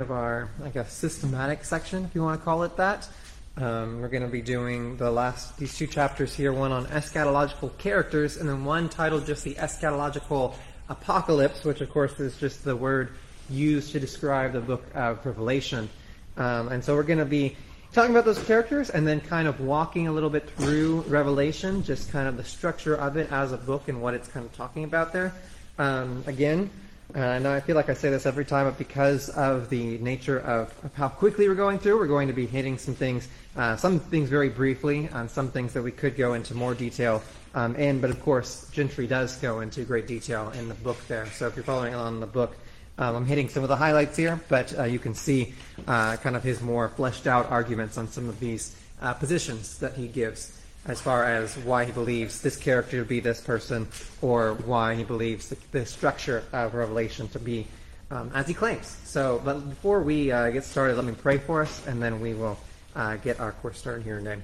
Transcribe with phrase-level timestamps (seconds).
[0.00, 3.08] of our, I guess, systematic section, if you want to call it that.
[3.56, 7.76] Um, we're going to be doing the last these two chapters here, one on eschatological
[7.78, 10.54] characters, and then one titled just the eschatological
[10.88, 13.10] apocalypse, which of course is just the word
[13.50, 15.90] used to describe the book of Revelation.
[16.36, 17.56] Um, and so we're going to be
[17.92, 22.12] talking about those characters and then kind of walking a little bit through Revelation, just
[22.12, 24.84] kind of the structure of it as a book and what it's kind of talking
[24.84, 25.34] about there.
[25.76, 26.70] Um, again,
[27.14, 29.96] uh, I know I feel like I say this every time, but because of the
[29.98, 33.28] nature of, of how quickly we're going through, we're going to be hitting some things,
[33.56, 37.22] uh, some things very briefly, on some things that we could go into more detail
[37.54, 38.00] um, in.
[38.00, 41.26] But of course, Gentry does go into great detail in the book there.
[41.26, 42.56] So if you're following along in the book,
[42.98, 45.54] um, I'm hitting some of the highlights here, but uh, you can see
[45.86, 49.94] uh, kind of his more fleshed out arguments on some of these uh, positions that
[49.94, 53.86] he gives as far as why he believes this character to be this person
[54.22, 57.66] or why he believes the, the structure of Revelation to be
[58.10, 58.96] um, as he claims.
[59.04, 62.32] So, but before we uh, get started, let me pray for us, and then we
[62.32, 62.58] will
[62.96, 64.40] uh, get our course started here today.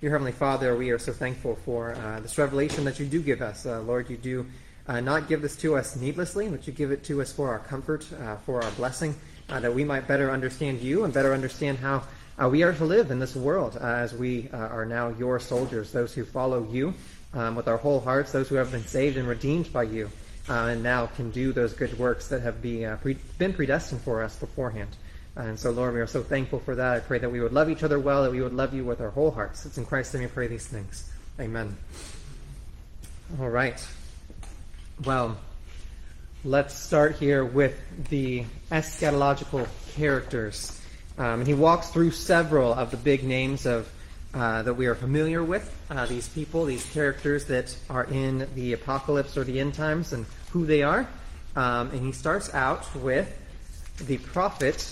[0.00, 3.42] Dear Heavenly Father, we are so thankful for uh, this revelation that you do give
[3.42, 3.66] us.
[3.66, 4.46] Uh, Lord, you do
[4.86, 7.58] uh, not give this to us needlessly, but you give it to us for our
[7.58, 9.14] comfort, uh, for our blessing,
[9.48, 12.02] that we might better understand you and better understand how
[12.40, 15.38] uh, we are to live in this world uh, as we uh, are now your
[15.38, 16.94] soldiers, those who follow you
[17.34, 20.10] um, with our whole hearts, those who have been saved and redeemed by you,
[20.48, 24.00] uh, and now can do those good works that have be, uh, pre- been predestined
[24.00, 24.96] for us beforehand.
[25.36, 26.96] And so, Lord, we are so thankful for that.
[26.96, 29.00] I pray that we would love each other well, that we would love you with
[29.00, 29.64] our whole hearts.
[29.64, 31.10] It's in Christ's name we pray these things.
[31.40, 31.76] Amen.
[33.40, 33.86] All right.
[35.04, 35.38] Well,
[36.44, 40.81] let's start here with the eschatological characters.
[41.18, 43.90] Um, and he walks through several of the big names of
[44.34, 48.72] uh, that we are familiar with, uh, these people, these characters that are in the
[48.72, 51.06] apocalypse or the end times, and who they are.
[51.54, 53.38] Um, and he starts out with
[54.06, 54.90] the prophet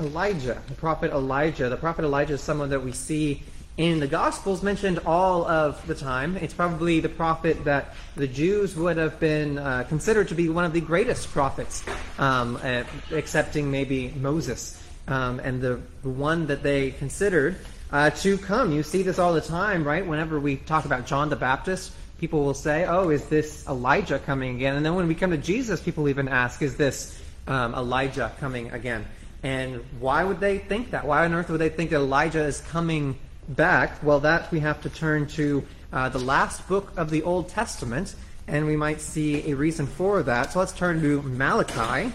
[0.00, 0.60] Elijah.
[0.66, 1.68] The prophet Elijah.
[1.68, 3.44] The prophet Elijah is someone that we see
[3.76, 6.36] in the Gospels mentioned all of the time.
[6.36, 10.64] It's probably the prophet that the Jews would have been uh, considered to be one
[10.64, 11.84] of the greatest prophets,
[12.18, 17.56] um, uh, excepting maybe Moses um, and the, one that they considered
[17.90, 18.72] uh, to come.
[18.72, 20.06] You see this all the time, right?
[20.06, 24.56] Whenever we talk about John the Baptist, people will say, "Oh, is this Elijah coming
[24.56, 28.32] again?" And then when we come to Jesus, people even ask, "Is this um, Elijah
[28.38, 29.04] coming again?"
[29.42, 31.06] And why would they think that?
[31.06, 33.18] Why on earth would they think that Elijah is coming
[33.48, 34.02] back?
[34.02, 38.14] Well, that we have to turn to uh, the last book of the Old Testament,
[38.46, 40.52] and we might see a reason for that.
[40.52, 42.12] So let's turn to Malachi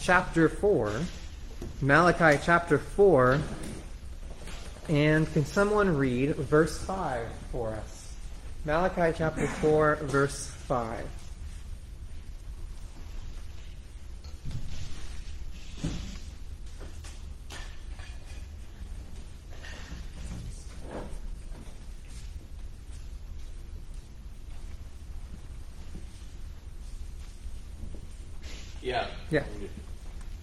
[0.00, 0.92] chapter 4.
[1.80, 3.40] Malachi chapter 4.
[4.88, 8.14] And can someone read verse 5 for us?
[8.64, 11.04] Malachi chapter 4, verse 5.
[28.82, 29.06] Yeah.
[29.30, 29.44] Yeah.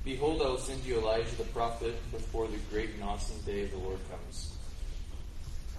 [0.06, 3.72] Behold, I will send you Elijah the prophet before the great and awesome day of
[3.72, 4.54] the Lord comes.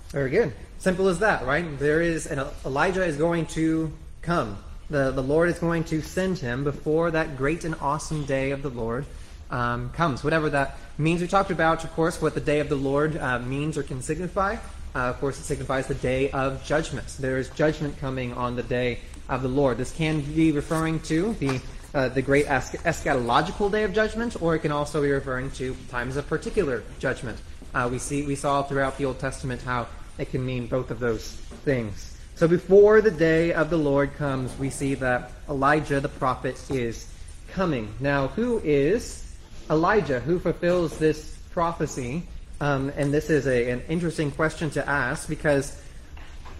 [0.08, 0.52] Very good.
[0.78, 1.78] Simple as that, right?
[1.78, 3.92] There is an Elijah is going to
[4.22, 4.58] come.
[4.90, 8.62] The, the Lord is going to send him before that great and awesome day of
[8.62, 9.06] the Lord
[9.52, 10.24] um, comes.
[10.24, 11.20] Whatever that means.
[11.20, 14.02] We talked about, of course, what the day of the Lord uh, means or can
[14.02, 14.56] signify.
[14.94, 17.06] Uh, of course, it signifies the day of judgment.
[17.20, 18.98] There is judgment coming on the day
[19.28, 19.78] of the Lord.
[19.78, 21.60] This can be referring to the
[21.94, 26.16] uh, the great eschatological day of judgment, or it can also be referring to times
[26.16, 27.38] of particular judgment.
[27.74, 29.86] Uh, we see we saw throughout the Old Testament how
[30.18, 31.32] it can mean both of those
[31.64, 32.16] things.
[32.34, 37.10] So before the day of the Lord comes, we see that Elijah the prophet is
[37.52, 37.94] coming.
[38.00, 39.34] Now, who is
[39.70, 40.20] Elijah?
[40.20, 42.24] Who fulfills this prophecy?
[42.60, 45.80] Um, and this is a, an interesting question to ask because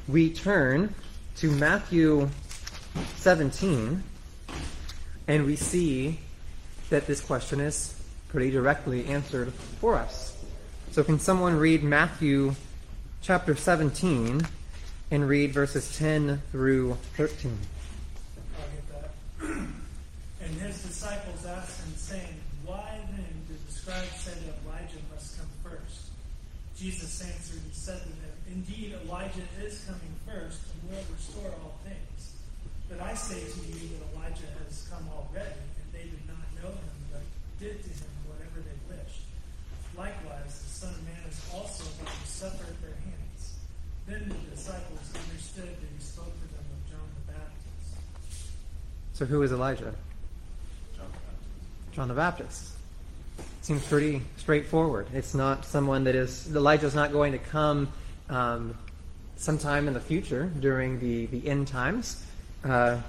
[0.09, 0.95] we turn
[1.37, 2.29] to Matthew
[3.17, 4.03] 17
[5.29, 6.19] and we see
[6.91, 10.37] that this question is pretty directly answered for us.
[10.93, 12.55] So, can someone read Matthew
[13.23, 14.47] chapter 17
[15.11, 17.59] and read verses 10 through 13?
[18.57, 19.67] I'll get that.
[20.41, 22.35] And his disciples asked him, saying,
[22.65, 26.11] Why then did the scribes say that Elijah must come first?
[26.79, 31.79] Jesus answered and said to them, Indeed, Elijah is coming first and will restore all
[31.85, 32.06] things.
[32.89, 36.71] But I say to you that Elijah has come already, and they did not know
[36.71, 37.23] him, but
[37.59, 39.27] did to him whatever they wished.
[39.97, 43.59] Likewise, the Son of Man is also about to suffer at their hands.
[44.07, 48.51] Then the disciples understood that he spoke to them of John the Baptist.
[49.15, 49.95] So, who is Elijah?
[51.97, 52.73] John the Baptist.
[53.63, 55.09] seems pretty straightforward.
[55.15, 57.89] It's not someone that is Elijah's not going to come
[58.29, 58.77] um,
[59.37, 62.23] sometime in the future during the the end times.
[62.65, 63.01] Uh,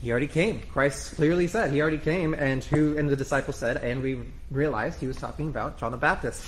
[0.00, 0.60] he already came.
[0.72, 4.20] Christ clearly said he already came, and who and the disciples said, and we
[4.50, 6.44] realized he was talking about John the Baptist.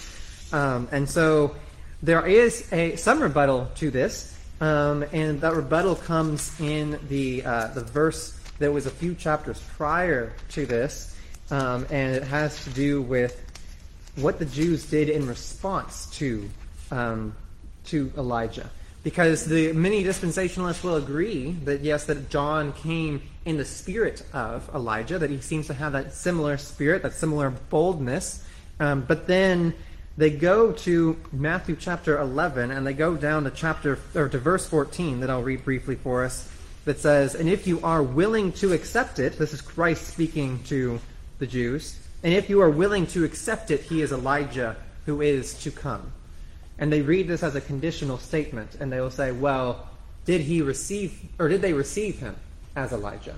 [0.53, 1.56] Um, and so
[2.03, 7.69] there is a some rebuttal to this, um, and that rebuttal comes in the uh,
[7.69, 11.17] the verse that was a few chapters prior to this,
[11.50, 13.43] um, and it has to do with
[14.17, 16.49] what the Jews did in response to
[16.91, 17.35] um,
[17.87, 18.69] to Elijah.
[19.06, 24.69] Because the many dispensationalists will agree that yes, that John came in the spirit of
[24.75, 28.44] Elijah, that he seems to have that similar spirit, that similar boldness.
[28.81, 29.75] Um, but then
[30.17, 34.67] they go to Matthew chapter 11 and they go down to chapter or to verse
[34.67, 36.50] 14 that I'll read briefly for us
[36.85, 40.99] that says, "And if you are willing to accept it, this is Christ speaking to
[41.38, 41.94] the Jews,
[42.25, 44.75] and if you are willing to accept it, he is Elijah
[45.05, 46.11] who is to come."
[46.78, 49.88] And they read this as a conditional statement and they will say, "Well,
[50.25, 52.37] did he receive or did they receive him
[52.75, 53.37] as Elijah?"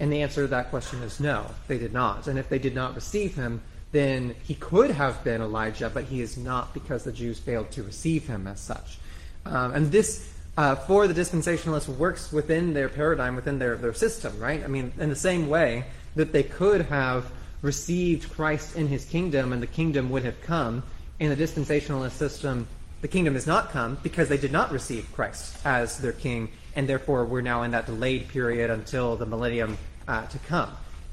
[0.00, 2.26] And the answer to that question is no, they did not.
[2.26, 3.60] And if they did not receive him,
[3.92, 7.82] then he could have been Elijah, but he is not because the Jews failed to
[7.82, 8.98] receive him as such.
[9.44, 14.38] Um, and this, uh, for the dispensationalists, works within their paradigm, within their, their system,
[14.38, 14.62] right?
[14.64, 15.84] I mean, in the same way
[16.14, 17.30] that they could have
[17.62, 20.82] received Christ in his kingdom and the kingdom would have come,
[21.20, 22.66] in the dispensationalist system,
[23.02, 26.88] the kingdom has not come because they did not receive Christ as their king, and
[26.88, 29.76] therefore we're now in that delayed period until the millennium
[30.08, 30.70] uh, to come.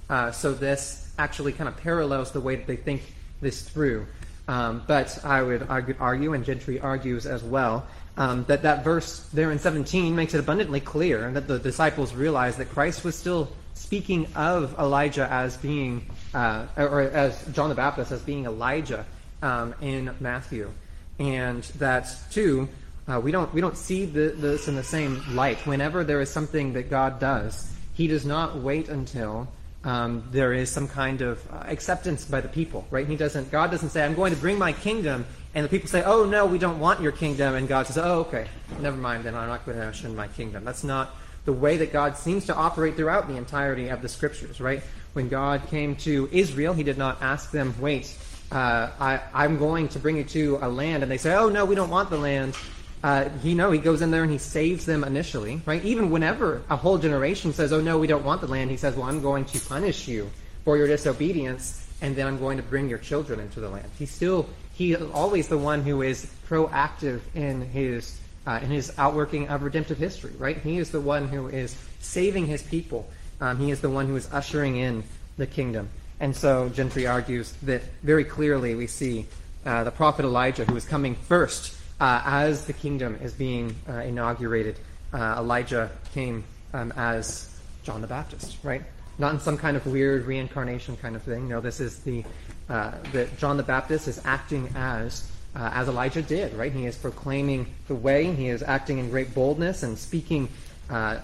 [0.09, 3.01] Uh, so this actually kind of parallels the way that they think
[3.41, 4.07] this through.
[4.47, 9.51] Um, but I would argue, and Gentry argues as well, um, that that verse there
[9.51, 14.25] in 17 makes it abundantly clear that the disciples realized that Christ was still speaking
[14.35, 19.05] of Elijah as being, uh, or as John the Baptist as being Elijah
[19.41, 20.71] um, in Matthew,
[21.19, 22.67] and that too.
[23.07, 25.57] Uh, we don't we don't see the, this in the same light.
[25.65, 29.47] Whenever there is something that God does, He does not wait until
[29.83, 33.07] um, there is some kind of uh, acceptance by the people, right?
[33.07, 33.51] He doesn't.
[33.51, 35.25] God doesn't say, "I'm going to bring my kingdom,"
[35.55, 38.19] and the people say, "Oh no, we don't want your kingdom," and God says, "Oh
[38.27, 38.47] okay,
[38.79, 39.23] never mind.
[39.23, 42.45] Then I'm not going to in my kingdom." That's not the way that God seems
[42.47, 44.83] to operate throughout the entirety of the scriptures, right?
[45.13, 48.13] When God came to Israel, He did not ask them, "Wait,
[48.51, 51.65] uh, I, I'm going to bring you to a land," and they say, "Oh no,
[51.65, 52.55] we don't want the land."
[53.03, 55.83] uh, he know he goes in there and he saves them initially, right?
[55.85, 58.95] Even whenever a whole generation says, "Oh no, we don't want the land," he says,
[58.95, 60.29] "Well, I'm going to punish you
[60.65, 64.11] for your disobedience, and then I'm going to bring your children into the land." He's
[64.11, 69.47] still he is always the one who is proactive in his uh, in his outworking
[69.49, 70.57] of redemptive history, right?
[70.57, 73.07] He is the one who is saving his people.
[73.39, 75.03] Um, he is the one who is ushering in
[75.37, 75.89] the kingdom.
[76.19, 79.27] And so Gentry argues that very clearly we see
[79.65, 83.93] uh, the prophet Elijah, who is coming first uh, as the kingdom is being uh,
[83.93, 84.77] inaugurated,
[85.13, 86.43] uh, Elijah came
[86.73, 88.83] um, as John the Baptist, right?
[89.19, 91.47] Not in some kind of weird reincarnation kind of thing.
[91.47, 92.23] No, this is the
[92.69, 96.71] uh, that John the Baptist is acting as uh, as Elijah did, right?
[96.71, 98.31] He is proclaiming the way.
[98.33, 100.49] He is acting in great boldness and speaking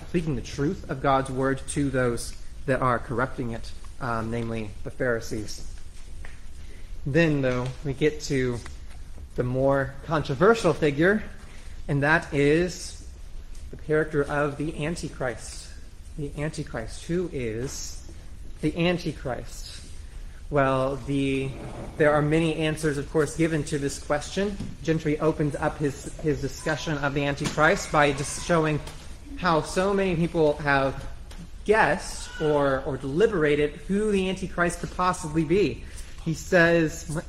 [0.09, 2.35] speaking the truth of God's word to those
[2.65, 3.71] that are corrupting it,
[4.03, 5.65] um, namely the Pharisees.
[7.05, 8.59] Then, though, we get to
[9.35, 11.23] the more controversial figure,
[11.87, 13.07] and that is
[13.71, 15.69] the character of the Antichrist.
[16.17, 17.05] The Antichrist.
[17.05, 18.05] Who is
[18.61, 19.81] the Antichrist?
[20.49, 21.49] Well, the,
[21.97, 24.57] there are many answers, of course, given to this question.
[24.83, 28.81] Gentry opens up his, his discussion of the Antichrist by just showing
[29.37, 31.07] how so many people have
[31.65, 35.83] guessed or, or deliberated who the Antichrist could possibly be.
[36.25, 37.21] He says,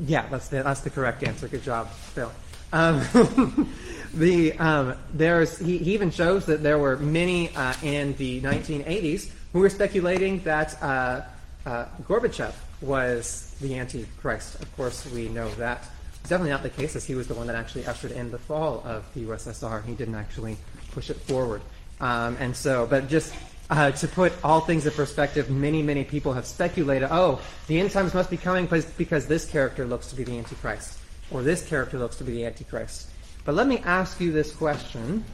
[0.00, 1.48] yeah, that's the, that's the correct answer.
[1.48, 2.32] Good job, Phil.
[2.72, 3.68] Um,
[4.14, 9.30] the um, there's he, he, even shows that there were many uh, in the 1980s
[9.52, 11.22] who were speculating that uh,
[11.64, 14.60] uh, Gorbachev was the Antichrist.
[14.60, 15.84] Of course, we know that
[16.20, 18.38] it's definitely not the case, as he was the one that actually ushered in the
[18.38, 19.84] fall of the USSR.
[19.84, 20.56] He didn't actually
[20.90, 21.62] push it forward,
[22.00, 23.34] um, and so, but just
[23.70, 27.90] uh, to put all things in perspective, many, many people have speculated, oh, the end
[27.90, 30.98] times must be coming because this character looks to be the Antichrist,
[31.30, 33.08] or this character looks to be the Antichrist.
[33.44, 35.24] But let me ask you this question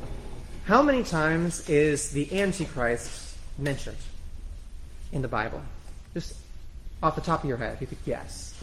[0.65, 3.97] How many times is the Antichrist mentioned
[5.13, 5.63] in the Bible?
[6.15, 6.37] Just
[7.03, 8.55] off the top of your head, if you could guess.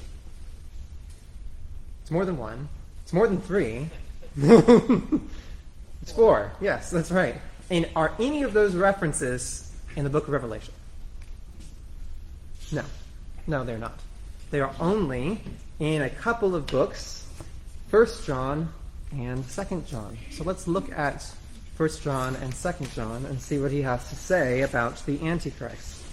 [2.01, 2.69] It's more than one,
[3.03, 3.89] it's more than three.
[4.37, 6.51] it's four.
[6.61, 7.35] Yes, that's right.
[7.69, 10.73] And are any of those references in the book of Revelation?
[12.71, 12.83] No.
[13.47, 13.99] No, they're not.
[14.51, 15.41] They are only
[15.79, 17.27] in a couple of books,
[17.89, 18.73] First John
[19.11, 20.17] and Second John.
[20.31, 21.31] So let's look at
[21.75, 26.03] First John and Second John and see what he has to say about the Antichrist.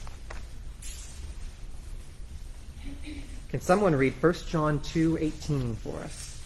[3.49, 6.39] Can someone read 1 John 2:18 for us?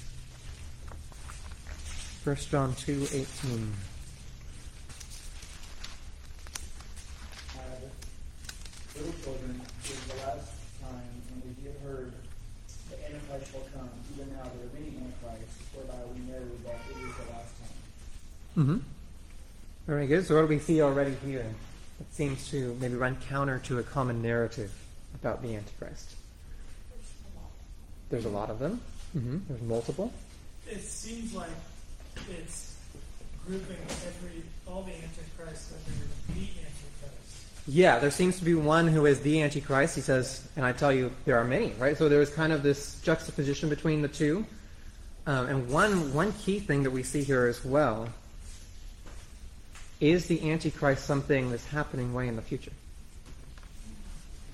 [2.24, 3.72] 1 John 2:18.
[9.00, 10.52] Little children, it is the last
[10.82, 12.12] time, and we have heard
[12.90, 13.88] the Antichrist shall come.
[14.14, 17.74] Even now there are many Antichrists, whereby we know that it is the last time.
[18.58, 18.78] Mm-hmm.
[19.86, 20.26] Very good.
[20.26, 21.46] So what do we see already here?
[21.98, 24.70] It seems to maybe run counter to a common narrative
[25.14, 26.14] about the Antichrist.
[28.10, 28.82] There's a lot of them.
[29.16, 29.38] Mm-hmm.
[29.48, 30.12] There's multiple.
[30.68, 31.48] It seems like
[32.28, 32.76] it's
[33.46, 36.79] grouping every all the antichrists under the antichrist.
[37.66, 39.94] Yeah, there seems to be one who is the Antichrist.
[39.94, 41.96] He says, and I tell you, there are many, right?
[41.96, 44.44] So there is kind of this juxtaposition between the two.
[45.26, 48.08] Um, and one one key thing that we see here as well
[50.00, 52.72] is the Antichrist something that's happening way in the future?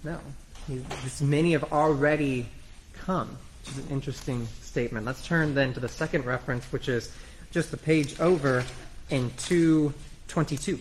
[0.03, 0.19] No.
[0.69, 2.49] This, many have already
[2.95, 5.07] come, which is an interesting statement.
[5.07, 7.13] Let's turn then to the second reference, which is
[7.53, 8.65] just the page over
[9.11, 10.81] in 222.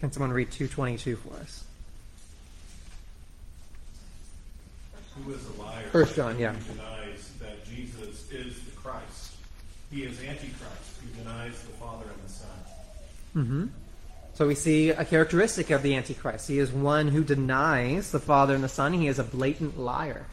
[0.00, 1.64] Can someone read 222 for us?
[5.16, 5.84] Who is a liar?
[5.90, 6.52] First John, yeah.
[6.52, 9.32] Who denies that Jesus is the Christ.
[9.90, 12.48] He is Antichrist, who denies the Father and the Son.
[13.36, 13.66] Mm-hmm.
[14.34, 16.46] So we see a characteristic of the Antichrist.
[16.46, 18.92] He is one who denies the Father and the Son.
[18.92, 20.24] He is a blatant liar.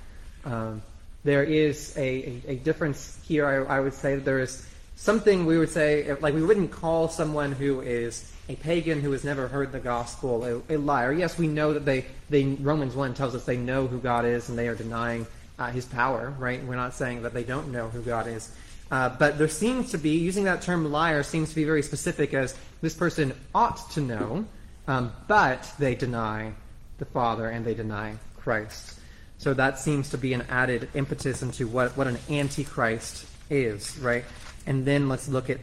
[0.44, 0.84] Um,
[1.24, 3.48] there is a, a, a difference here.
[3.48, 4.64] I, I, would say that there is
[4.96, 9.24] something we would say, like we wouldn't call someone who is a pagan who has
[9.24, 11.12] never heard the gospel a, a liar.
[11.12, 14.50] Yes, we know that they, they, Romans 1 tells us they know who God is
[14.50, 15.25] and they are denying
[15.58, 16.64] uh, his power, right?
[16.64, 18.52] We're not saying that they don't know who God is.
[18.92, 22.34] Uh, but there seems to be, using that term liar seems to be very specific
[22.34, 24.46] as this person ought to know,
[24.88, 26.54] um, but they deny
[27.00, 29.00] the Father and they deny Christ.
[29.38, 34.24] So that seems to be an added impetus into what, what an antichrist is, right?
[34.66, 35.60] And then let's look at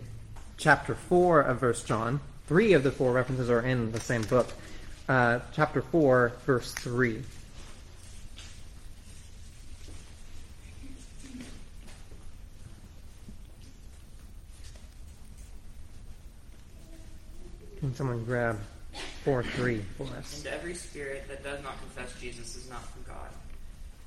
[0.57, 2.21] chapter 4 of verse John.
[2.47, 4.49] Three of the four references are in the same book.
[5.09, 7.23] Uh, chapter 4, verse 3.
[17.81, 18.61] Can someone grab
[19.25, 20.45] 4 3 for us?
[20.45, 23.29] And every spirit that does not confess Jesus is not from God.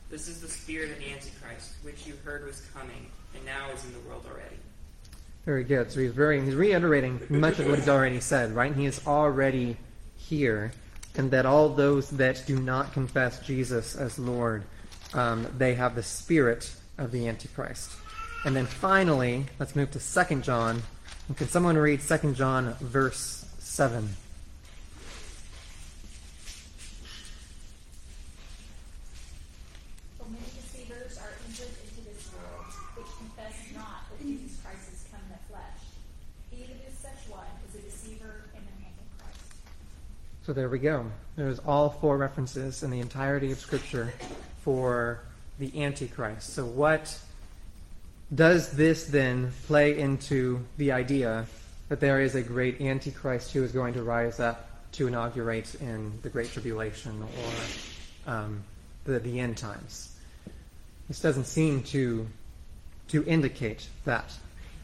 [0.09, 3.83] This is the spirit of the Antichrist, which you heard was coming, and now is
[3.83, 4.55] in the world already.
[5.45, 5.91] Very good.
[5.91, 8.71] So he's very he's reiterating much of what he's already said, right?
[8.71, 9.77] And He is already
[10.17, 10.71] here,
[11.15, 14.63] and that all those that do not confess Jesus as Lord,
[15.13, 17.91] um, they have the spirit of the Antichrist.
[18.43, 20.81] And then finally, let's move to Second John.
[21.27, 24.09] And can someone read Second John verse seven?
[30.17, 32.65] For many deceivers are entered into this world,
[32.97, 35.81] which confess not that Jesus Christ is come in the flesh.
[36.51, 39.57] He that is such one is a deceiver and an antichrist.
[40.45, 41.07] So there we go.
[41.35, 44.13] There's all four references in the entirety of Scripture
[44.61, 45.21] for
[45.57, 46.53] the Antichrist.
[46.53, 47.17] So what
[48.35, 51.47] does this then play into the idea
[51.89, 56.13] that there is a great Antichrist who is going to rise up to inaugurate in
[56.21, 58.63] the Great Tribulation or um,
[59.05, 60.15] the, the end times?
[61.07, 62.27] This doesn't seem to
[63.07, 64.31] to indicate that.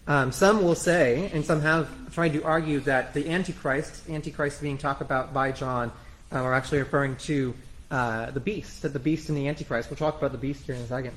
[0.08, 4.78] Um, some will say, and some have tried to argue that the Antichrist, Antichrist being
[4.78, 5.92] talked about by John,
[6.32, 7.54] uh, are actually referring to
[7.92, 9.90] uh, the beast, that the beast and the Antichrist.
[9.90, 11.16] We'll talk about the beast here in a second.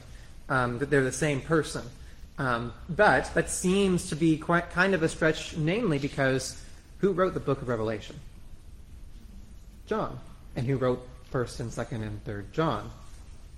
[0.49, 1.83] Um, that they're the same person.
[2.37, 6.61] Um, but that seems to be quite kind of a stretch, namely because
[6.99, 8.19] who wrote the book of Revelation?
[9.87, 10.19] John.
[10.57, 12.91] And who wrote first and second and third John?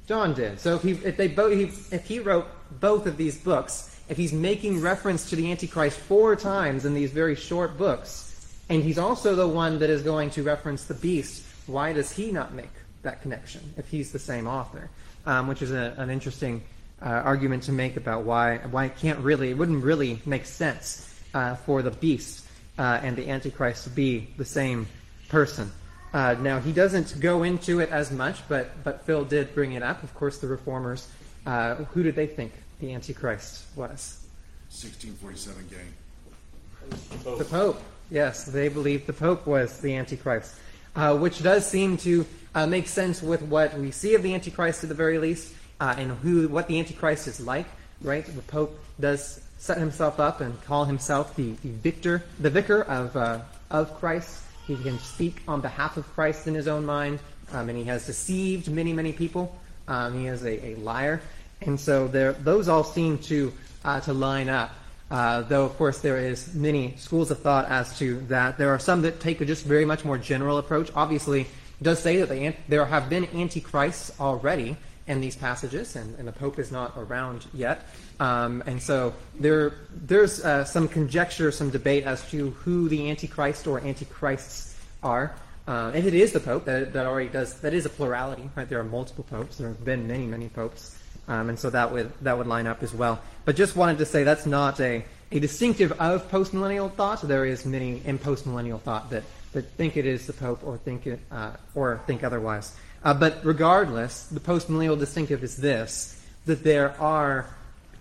[0.06, 0.60] John did.
[0.60, 2.46] So if he if they both if he wrote
[2.80, 7.10] both of these books, if he's making reference to the Antichrist four times in these
[7.10, 11.44] very short books, and he's also the one that is going to reference the beast,
[11.66, 12.70] why does he not make
[13.02, 14.90] that connection if he's the same author?
[15.24, 16.62] Um, which is a, an interesting
[17.02, 21.12] uh, argument to make about why why it can't really it wouldn't really make sense
[21.34, 22.46] uh, for the beast
[22.78, 24.86] uh, and the Antichrist to be the same
[25.28, 25.70] person.
[26.14, 29.82] Uh, now he doesn't go into it as much, but but Phil did bring it
[29.82, 30.02] up.
[30.02, 31.08] Of course, the reformers.
[31.44, 34.22] Uh, who did they think the Antichrist was?
[34.70, 37.36] 1647 gang.
[37.38, 37.82] The Pope.
[38.10, 40.54] Yes, they believed the Pope was the Antichrist.
[40.96, 44.82] uh, which does seem to uh, make sense with what we see of the Antichrist
[44.82, 47.66] at the very least, uh, and who what the Antichrist is like.
[48.02, 52.82] Right, the Pope does set himself up and call himself the, the victor, the vicar
[52.82, 53.40] of uh,
[53.70, 54.42] of Christ.
[54.66, 57.20] He can speak on behalf of Christ in his own mind,
[57.52, 59.56] um, and he has deceived many, many people.
[59.86, 61.22] Um, he is a, a liar,
[61.62, 63.52] and so there, those all seem to
[63.84, 64.72] uh, to line up.
[65.08, 68.58] Uh, though, of course, there is many schools of thought as to that.
[68.58, 70.90] There are some that take a just very much more general approach.
[70.96, 71.46] Obviously,
[71.80, 76.32] does say that the, there have been antichrists already in these passages, and, and the
[76.32, 77.86] Pope is not around yet.
[78.18, 83.66] Um, and so there, there's uh, some conjecture, some debate as to who the Antichrist
[83.66, 85.34] or Antichrists are.
[85.68, 88.68] Uh, if it is the Pope, that, that already does, that is a plurality, right?
[88.68, 89.58] There are multiple popes.
[89.58, 90.95] There have been many, many popes.
[91.28, 93.20] Um, and so that would, that would line up as well.
[93.44, 97.22] But just wanted to say that's not a, a distinctive of postmillennial thought.
[97.22, 101.06] There is many in postmillennial thought that, that think it is the Pope or think
[101.06, 102.76] it, uh, or think otherwise.
[103.04, 107.46] Uh, but regardless, the postmillennial distinctive is this, that there are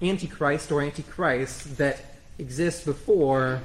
[0.02, 2.00] antichrist or antichrist that
[2.38, 3.62] exist before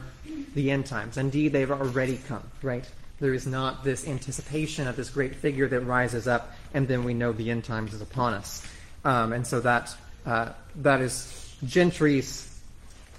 [0.55, 1.17] the end times.
[1.17, 2.89] Indeed, they've already come, right?
[3.21, 7.15] There is not this anticipation of this great figure that rises up, and then we
[7.15, 8.67] know the end times is upon us.
[9.05, 12.61] Um, and so that uh, that is Gentry's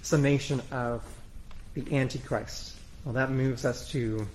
[0.01, 1.03] summation of
[1.73, 2.75] the Antichrist.
[3.05, 4.27] Well, that moves us to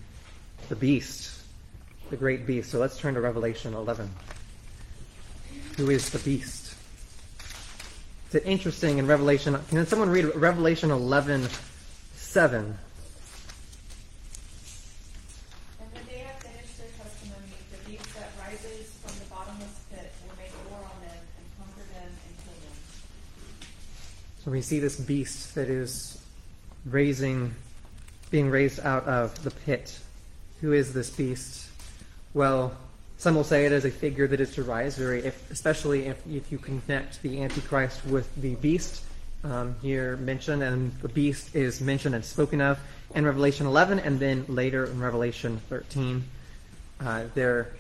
[0.68, 1.40] the beast,
[2.10, 2.70] the great beast.
[2.70, 4.10] So let's turn to Revelation 11.
[5.76, 6.74] Who is the beast?
[8.28, 9.56] Is it interesting in Revelation?
[9.68, 11.48] Can someone read Revelation 11,
[12.16, 12.58] 7?
[12.58, 12.76] And
[15.92, 20.34] when they have finished their testimony, the beast that rises from the bottomless pit will
[20.36, 22.74] make war on them and conquer them and kill them.
[24.46, 26.22] We see this beast that is
[26.84, 27.52] raising,
[28.30, 29.98] being raised out of the pit.
[30.60, 31.68] Who is this beast?
[32.32, 32.76] Well,
[33.18, 36.24] some will say it is a figure that is to rise, or if, especially if,
[36.28, 39.02] if you connect the Antichrist with the beast
[39.42, 42.78] um, here mentioned, and the beast is mentioned and spoken of
[43.16, 46.22] in Revelation 11, and then later in Revelation 13.
[47.00, 47.72] Uh, there,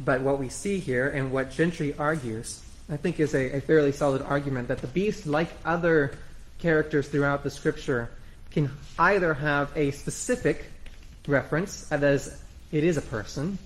[0.00, 3.92] but what we see here, and what Gentry argues, I think is a, a fairly
[3.92, 6.16] solid argument that the beast, like other
[6.58, 8.10] characters throughout the Scripture,
[8.50, 10.64] can either have a specific
[11.26, 12.42] reference, that is,
[12.72, 13.58] it is a person,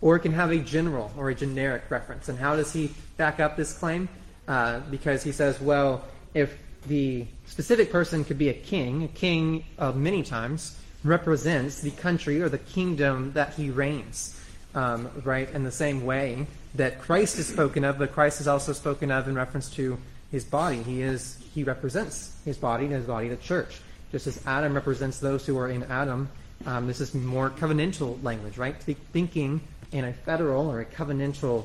[0.00, 2.28] or it can have a general or a generic reference.
[2.28, 4.08] And how does he back up this claim?
[4.46, 9.64] Uh, because he says, well, if the specific person could be a king, a king
[9.78, 14.38] of many times represents the country or the kingdom that he reigns,
[14.74, 15.50] um, right?
[15.50, 19.28] In the same way that Christ is spoken of, but Christ is also spoken of
[19.28, 19.98] in reference to
[20.30, 20.82] his body.
[20.82, 23.80] He is he represents his body and his body, the church.
[24.10, 26.28] Just as Adam represents those who are in Adam,
[26.66, 28.76] um, this is more covenantal language, right?
[28.76, 29.60] Thinking
[29.92, 31.64] in a federal or a covenantal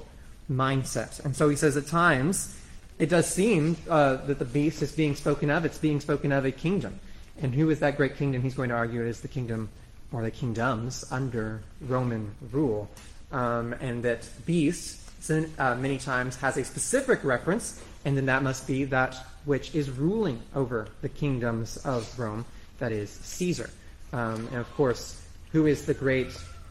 [0.52, 1.24] mindset.
[1.26, 2.56] And so he says at times
[3.00, 5.66] it does seem uh, that the beast is being spoken of.
[5.66, 7.00] It's being spoken of a kingdom.
[7.42, 8.42] And who is that great kingdom?
[8.42, 9.70] He's going to argue it is the kingdom
[10.12, 12.90] or the kingdoms under Roman rule.
[13.32, 18.66] Um, and that beast uh, many times has a specific reference, and then that must
[18.66, 22.46] be that which is ruling over the kingdoms of Rome,
[22.80, 23.70] that is Caesar.
[24.14, 26.30] Um, and of course, who is the great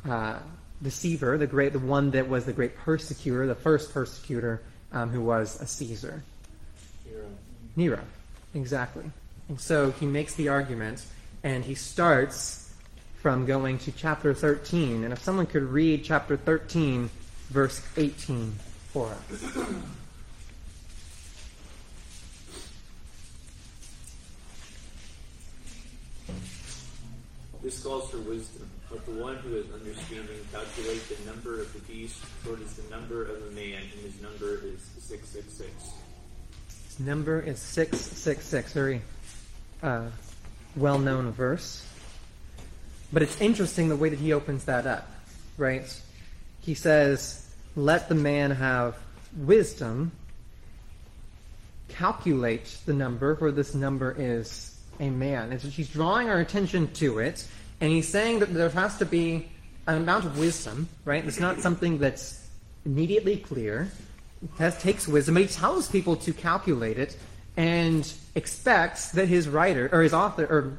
[0.08, 0.38] uh,
[0.82, 5.20] deceiver, the great, the one that was the great persecutor, the first persecutor, um, who
[5.20, 6.22] was a Caesar.
[7.06, 7.26] Nero.
[7.76, 8.00] Nero,
[8.54, 9.04] exactly.
[9.48, 11.04] And so he makes the argument,
[11.42, 12.67] and he starts
[13.20, 15.04] from going to chapter 13.
[15.04, 17.10] And if someone could read chapter 13,
[17.50, 18.52] verse 18
[18.92, 19.56] for us.
[27.62, 28.70] This calls for wisdom.
[28.90, 32.74] Let the one who has understanding calculate the number of the beast, for it is
[32.74, 35.70] the number of a man, and his number is 666.
[36.86, 38.72] His number is 666.
[38.72, 39.02] Very
[39.82, 40.06] uh,
[40.76, 41.84] well known verse.
[43.12, 45.08] But it's interesting the way that he opens that up,
[45.56, 46.02] right?
[46.60, 48.96] He says, Let the man have
[49.36, 50.12] wisdom,
[51.88, 55.52] calculate the number, for this number is a man.
[55.52, 57.46] And so he's drawing our attention to it,
[57.80, 59.48] and he's saying that there has to be
[59.86, 61.24] an amount of wisdom, right?
[61.24, 62.46] It's not something that's
[62.84, 63.90] immediately clear.
[64.60, 67.16] It takes wisdom, but he tells people to calculate it
[67.56, 70.78] and expects that his writer, or his author, or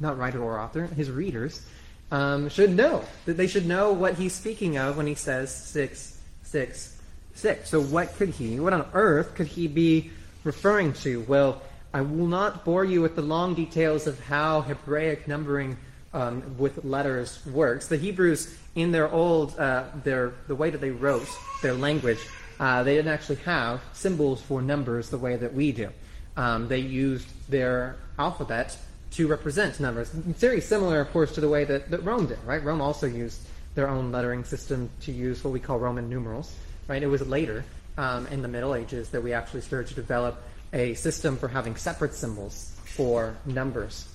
[0.00, 1.62] not writer or author, his readers,
[2.10, 3.04] um, should know.
[3.26, 6.96] That they should know what he's speaking of when he says six, six,
[7.34, 7.70] six.
[7.70, 10.10] So what could he, what on earth could he be
[10.44, 11.20] referring to?
[11.28, 15.76] Well, I will not bore you with the long details of how Hebraic numbering
[16.12, 17.88] um, with letters works.
[17.88, 21.28] The Hebrews, in their old, uh, their the way that they wrote
[21.62, 22.18] their language,
[22.58, 25.90] uh, they didn't actually have symbols for numbers the way that we do.
[26.36, 28.76] Um, they used their alphabet
[29.12, 30.12] to represent numbers.
[30.28, 32.62] It's very similar, of course, to the way that, that Rome did, right?
[32.62, 33.40] Rome also used
[33.74, 36.54] their own lettering system to use what we call Roman numerals,
[36.88, 37.02] right?
[37.02, 37.64] It was later,
[37.98, 40.42] um, in the Middle Ages, that we actually started to develop
[40.72, 44.08] a system for having separate symbols for numbers.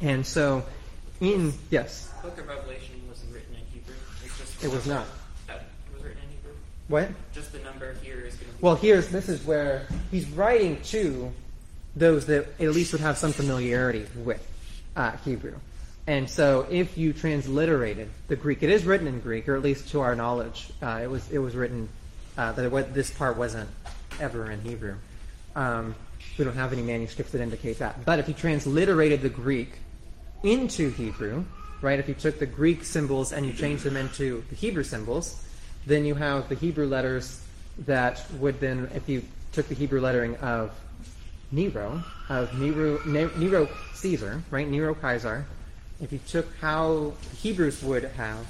[0.00, 0.64] And so,
[1.20, 3.94] in, yes, The Book of Revelation wasn't written in Hebrew.
[4.38, 5.06] Just It was not.
[5.46, 6.52] That was written in Hebrew.
[6.88, 7.08] what?
[7.32, 8.62] Just the number here is going to be.
[8.62, 11.32] Well, here's this is where he's writing to
[11.94, 14.46] those that at least would have some familiarity with
[14.96, 15.54] uh, Hebrew.
[16.06, 19.90] And so, if you transliterated the Greek, it is written in Greek, or at least
[19.90, 21.88] to our knowledge, uh, it was it was written
[22.36, 23.70] uh, that it, this part wasn't
[24.20, 24.96] ever in Hebrew.
[25.54, 25.94] Um,
[26.38, 28.04] we don't have any manuscripts that indicate that.
[28.04, 29.74] But if you transliterated the Greek
[30.42, 31.44] into Hebrew,
[31.82, 31.98] right?
[31.98, 35.44] If you took the Greek symbols and you changed them into the Hebrew symbols,
[35.86, 37.42] then you have the Hebrew letters
[37.86, 40.72] that would then, if you took the Hebrew lettering of
[41.52, 44.66] Nero, of Nero, Nero Caesar, right?
[44.66, 45.46] Nero Kaiser,
[46.00, 48.46] if you took how Hebrews would have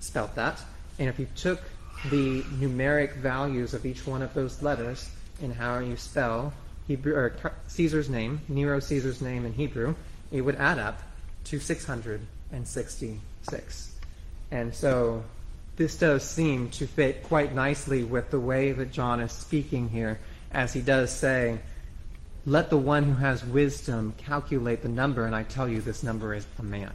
[0.00, 0.60] spelt that,
[0.98, 1.62] and if you took
[2.10, 5.08] the numeric values of each one of those letters
[5.42, 6.52] and how you spell
[6.86, 7.34] Hebrew or
[7.68, 9.94] Caesar's name, Nero Caesar's name in Hebrew,
[10.32, 11.02] it would add up
[11.44, 13.94] to 666.
[14.50, 15.22] And so
[15.76, 20.18] this does seem to fit quite nicely with the way that John is speaking here,
[20.52, 21.60] as he does say,
[22.50, 26.34] Let the one who has wisdom calculate the number, and I tell you this number
[26.34, 26.90] is a man.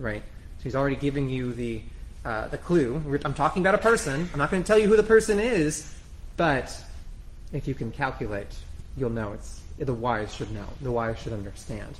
[0.00, 0.24] Right?
[0.58, 1.80] So he's already giving you the,
[2.24, 3.20] uh, the clue.
[3.24, 4.28] I'm talking about a person.
[4.32, 5.94] I'm not going to tell you who the person is,
[6.36, 6.76] but
[7.52, 8.48] if you can calculate,
[8.96, 10.66] you'll know it's the wise should know.
[10.82, 11.94] The wise should understand.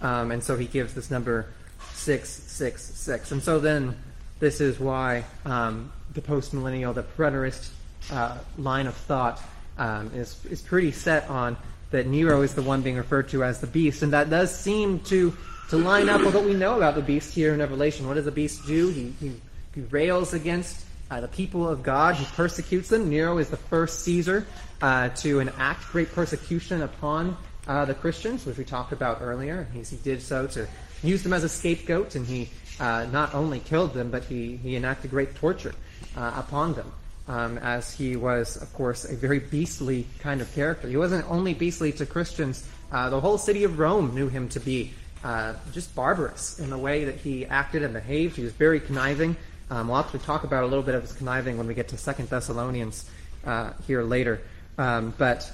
[0.00, 1.48] Um, and so he gives this number
[1.92, 3.32] six six six.
[3.32, 3.94] And so then
[4.40, 7.68] this is why um, the postmillennial, the preterist
[8.10, 9.42] uh, line of thought
[9.76, 11.58] um, is is pretty set on
[11.90, 15.00] that Nero is the one being referred to as the beast, and that does seem
[15.00, 15.36] to
[15.70, 18.06] to line up with what we know about the beast here in Revelation.
[18.06, 18.88] What does the beast do?
[18.88, 19.32] He he,
[19.74, 22.16] he rails against uh, the people of God.
[22.16, 23.08] He persecutes them.
[23.08, 24.46] Nero is the first Caesar
[24.82, 29.68] uh, to enact great persecution upon uh, the Christians, which we talked about earlier.
[29.72, 30.68] He's, he did so to
[31.02, 34.76] use them as a scapegoat, and he uh, not only killed them, but he, he
[34.76, 35.74] enacted great torture
[36.16, 36.92] uh, upon them.
[37.28, 40.86] Um, as he was, of course, a very beastly kind of character.
[40.88, 44.60] He wasn't only beastly to Christians, uh, the whole city of Rome knew him to
[44.60, 44.92] be
[45.24, 48.36] uh, just barbarous in the way that he acted and behaved.
[48.36, 49.36] He was very conniving.
[49.70, 51.98] Um, we'll actually talk about a little bit of his conniving when we get to
[51.98, 53.10] Second Thessalonians
[53.44, 54.40] uh, here later.
[54.78, 55.50] Um, but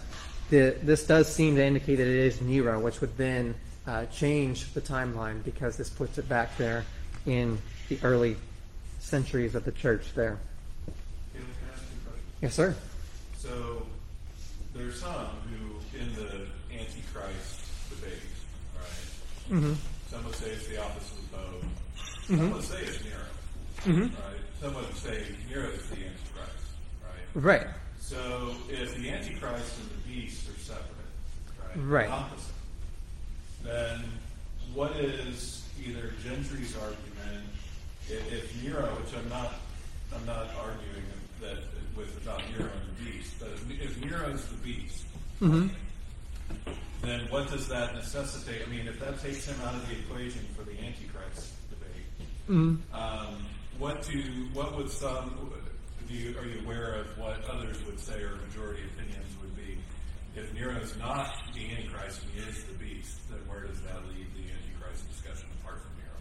[0.50, 3.54] the, this does seem to indicate that it is Nero, which would then
[3.86, 6.84] uh, change the timeline because this puts it back there
[7.24, 7.56] in
[7.88, 8.36] the early
[9.00, 10.38] centuries of the church there.
[11.34, 12.31] Caleb, can I ask you a question?
[12.42, 12.74] Yes, sir.
[13.38, 13.86] So
[14.74, 18.18] there's some who, in the Antichrist debate,
[18.76, 19.50] right?
[19.58, 19.74] Mm-hmm.
[20.10, 21.64] Some would say it's the opposite of both.
[22.28, 22.38] Mhm.
[22.38, 23.24] Some would say it's Nero,
[23.84, 24.10] Mhm.
[24.18, 24.40] right?
[24.60, 26.66] Some would say Nero is the Antichrist,
[27.04, 27.34] right?
[27.34, 27.66] Right.
[28.00, 30.86] So if the Antichrist and the beast are separate,
[31.60, 31.76] right?
[31.76, 32.10] Right.
[32.10, 32.54] Opposite.
[33.62, 34.04] Then
[34.74, 37.46] what is either Gentry's argument
[38.08, 39.54] if, if Nero, which I'm not,
[40.14, 41.04] I'm not arguing
[41.40, 41.58] that
[41.96, 45.04] with about Nero and the beast, but if, if Nero's the beast,
[45.40, 45.68] Mm-hmm.
[47.02, 48.62] then what does that necessitate?
[48.64, 52.06] I mean, if that takes him out of the equation for the Antichrist debate,
[52.48, 52.94] Mm-hmm.
[52.94, 53.44] um,
[53.78, 54.20] what do
[54.52, 55.50] what would some
[56.06, 59.78] do you are you aware of what others would say or majority opinions would be
[60.36, 63.16] if Nero's not the Antichrist and he is the beast?
[63.30, 66.11] Then where does that leave the Antichrist discussion apart from Nero?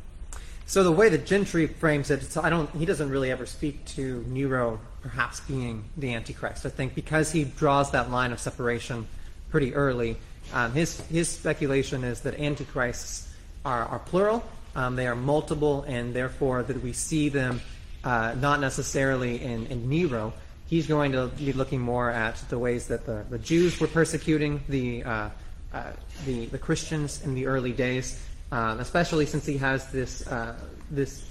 [0.71, 2.69] So the way that Gentry frames it, I don't.
[2.69, 6.65] He doesn't really ever speak to Nero perhaps being the Antichrist.
[6.65, 9.05] I think because he draws that line of separation
[9.49, 10.15] pretty early.
[10.53, 13.27] Um, his his speculation is that antichrists
[13.65, 14.45] are, are plural.
[14.73, 17.59] Um, they are multiple, and therefore that we see them
[18.05, 20.31] uh, not necessarily in, in Nero.
[20.67, 24.63] He's going to be looking more at the ways that the, the Jews were persecuting
[24.69, 25.29] the uh,
[25.73, 25.91] uh,
[26.25, 28.21] the, the Christians in the early days,
[28.51, 30.55] um, especially since he has this uh,
[30.89, 31.25] this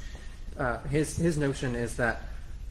[0.58, 2.22] uh, his his notion is that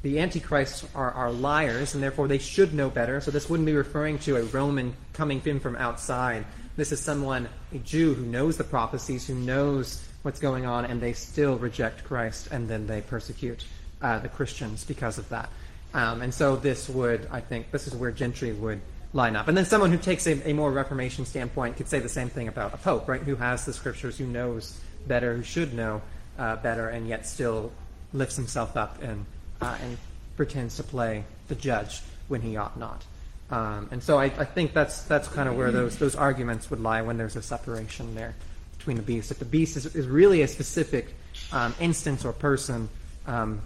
[0.01, 3.19] the antichrists are, are liars and therefore they should know better.
[3.19, 6.45] So this wouldn't be referring to a Roman coming in from outside.
[6.77, 11.01] This is someone, a Jew, who knows the prophecies, who knows what's going on, and
[11.01, 13.65] they still reject Christ, and then they persecute
[14.01, 15.49] uh, the Christians because of that.
[15.93, 18.79] Um, and so this would, I think, this is where Gentry would
[19.13, 19.47] line up.
[19.47, 22.47] And then someone who takes a, a more Reformation standpoint could say the same thing
[22.47, 23.21] about a pope, right?
[23.21, 26.01] Who has the scriptures, who knows better, who should know
[26.37, 27.71] uh, better, and yet still
[28.13, 29.25] lifts himself up and
[29.61, 29.97] uh, and
[30.37, 33.03] pretends to play the judge when he ought not.
[33.51, 36.79] Um, and so I, I think that's that's kind of where those those arguments would
[36.79, 38.35] lie when there's a separation there
[38.77, 39.31] between the beast.
[39.31, 41.15] If the beast is, is really a specific
[41.51, 42.89] um, instance or person
[43.25, 43.61] um,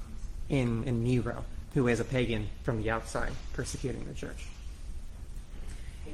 [0.49, 4.47] in in Nero, who is a pagan from the outside persecuting the church.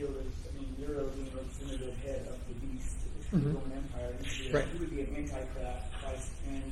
[0.07, 2.95] I mean, Nero being representative head of the beast
[3.33, 3.49] of the.
[3.49, 4.13] Roman Empire.
[4.23, 4.67] He would be, Right.
[4.71, 6.63] he would be an antichrist and.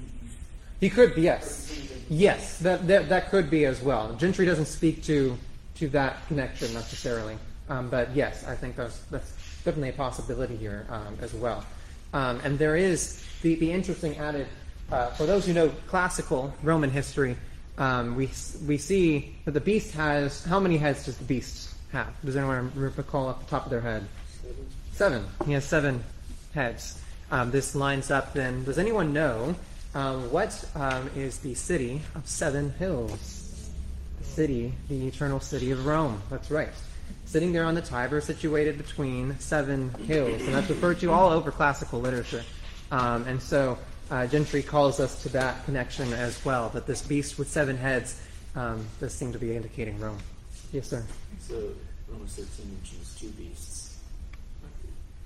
[0.79, 1.77] He could be, yes.
[2.09, 4.13] Yes, that, that, that could be as well.
[4.13, 5.37] Gentry doesn't speak to,
[5.75, 7.37] to that connection necessarily.
[7.67, 9.33] Um, but yes, I think that's, that's
[9.65, 11.65] definitely a possibility here um, as well.
[12.13, 14.47] Um, and there is the, the interesting added,
[14.91, 17.35] uh, for those who know classical Roman history,
[17.77, 18.29] um, we,
[18.65, 22.13] we see that the beast has, how many heads does the beast have?
[22.23, 24.07] Does anyone recall off the top of their head?
[24.91, 25.25] Seven.
[25.45, 26.03] He has seven
[26.53, 27.01] heads.
[27.31, 28.63] Um, this lines up then.
[28.63, 29.55] Does anyone know
[29.93, 33.69] um, what um, is the city of seven hills?
[34.19, 36.21] The city, the eternal city of Rome.
[36.29, 36.69] That's right.
[37.25, 40.41] Sitting there on the Tiber, situated between seven hills.
[40.41, 42.43] And that's referred to all over classical literature.
[42.91, 43.77] Um, and so
[44.09, 48.21] uh, Gentry calls us to that connection as well, that this beast with seven heads
[48.55, 50.17] um, does seem to be indicating Rome.
[50.71, 51.03] Yes, sir.
[51.39, 51.55] So
[52.09, 53.97] Romans 13 mentions two beasts.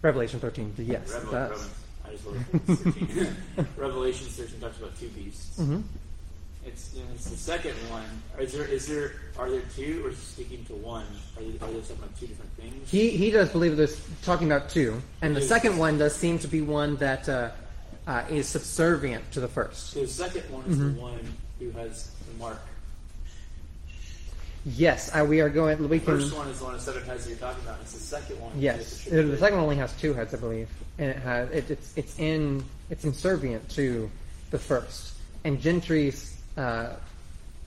[0.02, 1.32] Revelation 13, yes, Revel-.
[1.34, 1.60] Revel-
[2.06, 2.36] I just wrote
[2.78, 3.36] 13.
[3.78, 5.58] Revelation 13 talks about two beasts.
[5.58, 5.82] hmm
[6.66, 8.04] It's, it's the second one.
[8.40, 11.06] Is there is there are there two or is he speaking to one?
[11.38, 12.90] Are they, are they talking about two different things?
[12.90, 16.48] He he does believe there's talking about two, and the second one does seem to
[16.48, 17.50] be one that uh,
[18.08, 19.92] uh, is subservient to the first.
[19.94, 20.96] so the second one is Mhm.
[20.96, 21.20] the one
[21.60, 22.60] who has the mark.
[24.66, 25.78] Yes, uh, we are going.
[25.90, 26.20] We The can.
[26.20, 27.80] first one is the one that seven heads you're talking about.
[27.82, 28.52] It's the second one.
[28.60, 30.70] Yes, Uh, the second one only has two heads, I believe,
[31.00, 34.10] and it has it, it's it's in it's inservient to
[34.52, 35.16] the first.
[35.44, 36.90] And Gentry's uh,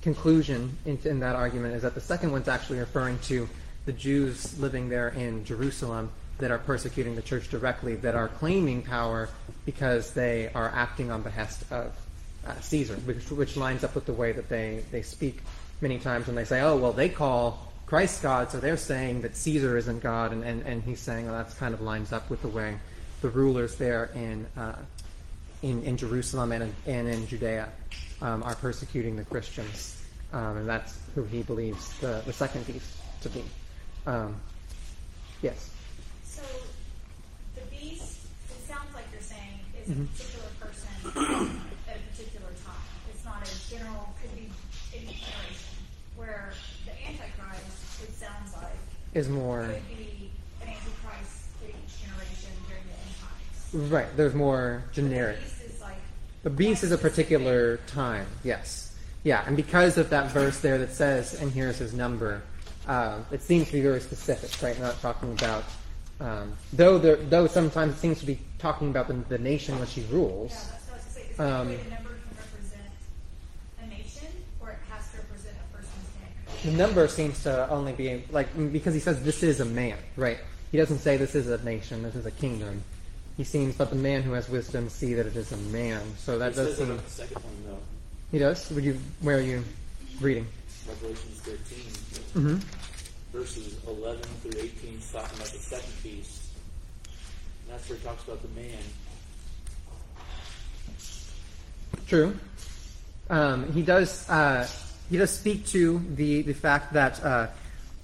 [0.03, 3.49] conclusion in, in that argument is that the second one's actually referring to
[3.87, 8.83] the Jews living there in Jerusalem that are persecuting the church directly, that are claiming
[8.83, 9.29] power
[9.67, 11.93] because they are acting on behest of
[12.47, 15.41] uh, Caesar, which, which lines up with the way that they, they speak
[15.85, 19.37] many times when they say, oh, well, they call Christ God, so they're saying that
[19.37, 22.41] Caesar isn't God, and, and, and he's saying, well, that's kind of lines up with
[22.41, 22.77] the way
[23.21, 24.77] the rulers there in, uh,
[25.63, 27.69] in, in Jerusalem and in, and in Judea
[28.23, 30.03] um, are persecuting the Christians.
[30.33, 33.45] Um, and that's who he believes the, the second beast to be.
[34.07, 34.35] Um,
[35.43, 35.69] yes.
[36.25, 36.43] So
[37.55, 38.21] the beast,
[38.51, 40.05] it sounds like you're saying, is Mhm.
[40.05, 40.89] a particular person
[41.89, 42.89] at a particular time.
[43.13, 44.49] It's not a general, could be
[44.97, 45.71] any generation.
[46.17, 46.53] Where
[46.87, 48.71] the Antichrist, it sounds like, Is more.
[48.71, 49.27] could be an Antichrist at each generation during the end
[53.21, 53.91] times.
[53.91, 55.39] Right, there's more generic.
[55.39, 55.97] The beast is like.
[56.43, 58.95] The beast is a particular time, yes.
[59.23, 62.43] Yeah, and because of that verse there that says, and here's his number,
[62.87, 64.79] uh, it seems to be very specific, right?
[64.79, 65.65] Not talking about,
[66.21, 69.95] um, though there, though sometimes it seems to be talking about the, the nation which
[69.95, 70.51] he rules.
[70.53, 71.23] Yeah, that's what I was gonna say.
[71.31, 72.91] Is there Um, a way the number can represent
[73.81, 74.29] a nation,
[74.61, 76.54] or it has to represent a person's name?
[76.65, 80.39] The number seems to only be, like, because he says this is a man, right?
[80.73, 82.83] He doesn't say this is a nation, this is a kingdom.
[83.37, 86.01] He seems, but the man who has wisdom see that it is a man.
[86.19, 86.97] So that He does it seem.
[86.97, 87.79] the second one though.
[88.33, 88.71] He does?
[88.71, 89.63] Would you, where are you
[90.21, 90.47] reading?
[90.89, 91.61] Revelation 13,
[92.35, 93.37] Mm-hmm.
[93.39, 96.43] verses 11 through 18, is talking about the second beast.
[97.05, 98.79] And that's where he talks about the man.
[102.09, 102.37] True.
[103.31, 104.29] Um, he does.
[104.29, 104.67] Uh,
[105.11, 107.47] he does speak to the the fact that uh,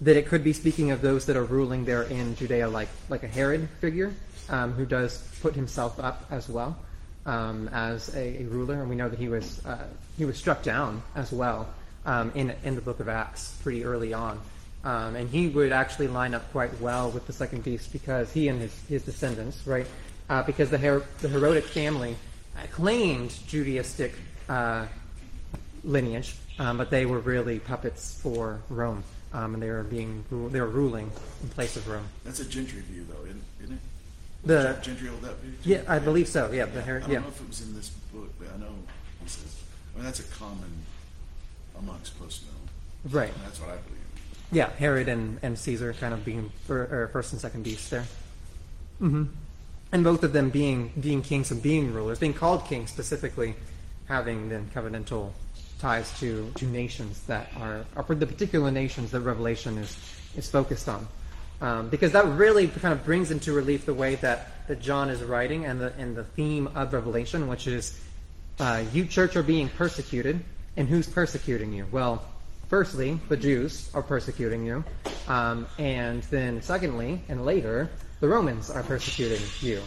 [0.00, 3.22] that it could be speaking of those that are ruling there in Judea, like like
[3.22, 4.12] a Herod figure,
[4.48, 6.76] um, who does put himself up as well
[7.26, 9.78] um, as a, a ruler, and we know that he was uh,
[10.16, 11.68] he was struck down as well
[12.06, 14.40] um, in in the book of Acts pretty early on.
[14.82, 18.48] Um, and he would actually line up quite well with the second beast because he
[18.48, 19.86] and his, his descendants, right?
[20.30, 22.16] Uh, because the, Her- the Herodic family
[22.72, 24.12] claimed Judaistic
[24.48, 24.86] uh,
[25.84, 30.60] lineage, um, but they were really puppets for Rome, um, and they were being they
[30.60, 31.10] were ruling
[31.42, 32.04] in place of Rome.
[32.22, 33.80] That's a Gentry view, though, isn't, isn't it?
[34.44, 35.52] The Gentry hold that view.
[35.62, 35.70] too?
[35.70, 36.52] yeah, I believe so.
[36.52, 37.18] Yeah, the I don't yeah.
[37.20, 38.74] know if it was in this book, but I know
[39.22, 39.56] he says.
[39.94, 40.70] I mean, that's a common
[41.78, 43.12] amongst post mill.
[43.12, 43.32] Right.
[43.42, 43.98] That's what I believe.
[44.52, 48.04] Yeah, Herod and, and Caesar kind of being fir- or first and second beasts there.
[49.00, 49.24] Mm-hmm.
[49.92, 53.54] And both of them being being kings and being rulers, being called kings specifically,
[54.06, 55.32] having then covenantal
[55.80, 59.96] ties to, to nations that are, are the particular nations that Revelation is,
[60.36, 61.08] is focused on.
[61.60, 65.22] Um, because that really kind of brings into relief the way that, that John is
[65.22, 68.00] writing and the, and the theme of Revelation, which is
[68.58, 70.40] uh, you, church, are being persecuted.
[70.76, 71.86] And who's persecuting you?
[71.90, 72.24] Well,
[72.68, 74.84] firstly, the Jews are persecuting you.
[75.28, 77.90] Um, and then, secondly, and later,
[78.20, 79.82] the Romans are persecuting you.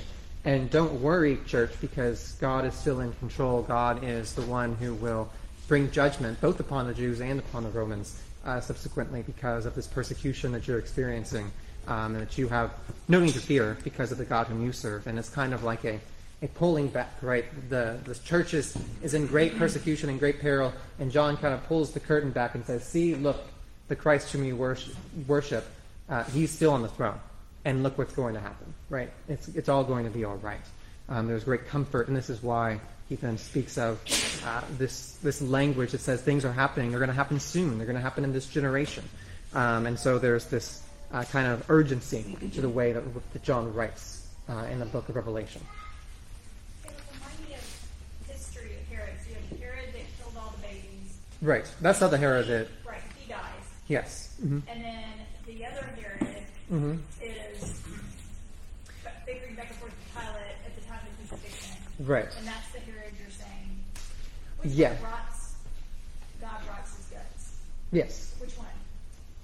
[0.46, 3.64] And don't worry, church, because God is still in control.
[3.64, 5.30] God is the one who will
[5.68, 9.88] bring judgment both upon the Jews and upon the Romans uh, subsequently because of this
[9.88, 11.52] persecution that you're experiencing
[11.88, 12.72] um, and that you have
[13.08, 15.08] no need to fear because of the God whom you serve.
[15.08, 16.00] And it's kind of like a,
[16.42, 17.46] a pulling back, right?
[17.70, 21.66] The, the church is, is in great persecution and great peril, and John kind of
[21.68, 23.42] pulls the curtain back and says, See, look,
[23.88, 24.96] the Christ whom you worship,
[25.28, 25.66] worship
[26.10, 27.20] uh, he's still on the throne.
[27.66, 29.10] And look what's going to happen, right?
[29.30, 30.60] It's, it's all going to be all right.
[31.08, 34.00] Um, there's great comfort, and this is why he then speaks of
[34.46, 36.90] uh, this, this language that says things are happening.
[36.90, 37.78] They're going to happen soon.
[37.78, 39.04] They're going to happen in this generation.
[39.54, 43.74] Um, and so there's this uh, kind of urgency to the way that, that John
[43.74, 45.62] writes uh, in the book of Revelation.
[46.86, 49.14] It reminds me of Herod.
[49.24, 51.18] So you have Herod that killed all the babies.
[51.42, 51.70] Right.
[51.82, 52.68] That's not the Herod that.
[52.86, 53.40] Right, he dies.
[53.88, 54.36] Yes.
[54.42, 55.04] hmm And then
[55.46, 57.82] the other Herod hmm is
[59.26, 61.78] figuring back and forth Pilate at the time of crucifixion.
[62.00, 62.28] Right.
[62.38, 63.84] And that's the Herod you're saying.
[64.53, 64.96] Which Yeah.
[65.04, 65.54] rots?
[66.42, 67.56] God rots his guts.
[67.92, 68.34] Yes.
[68.40, 68.68] Which one?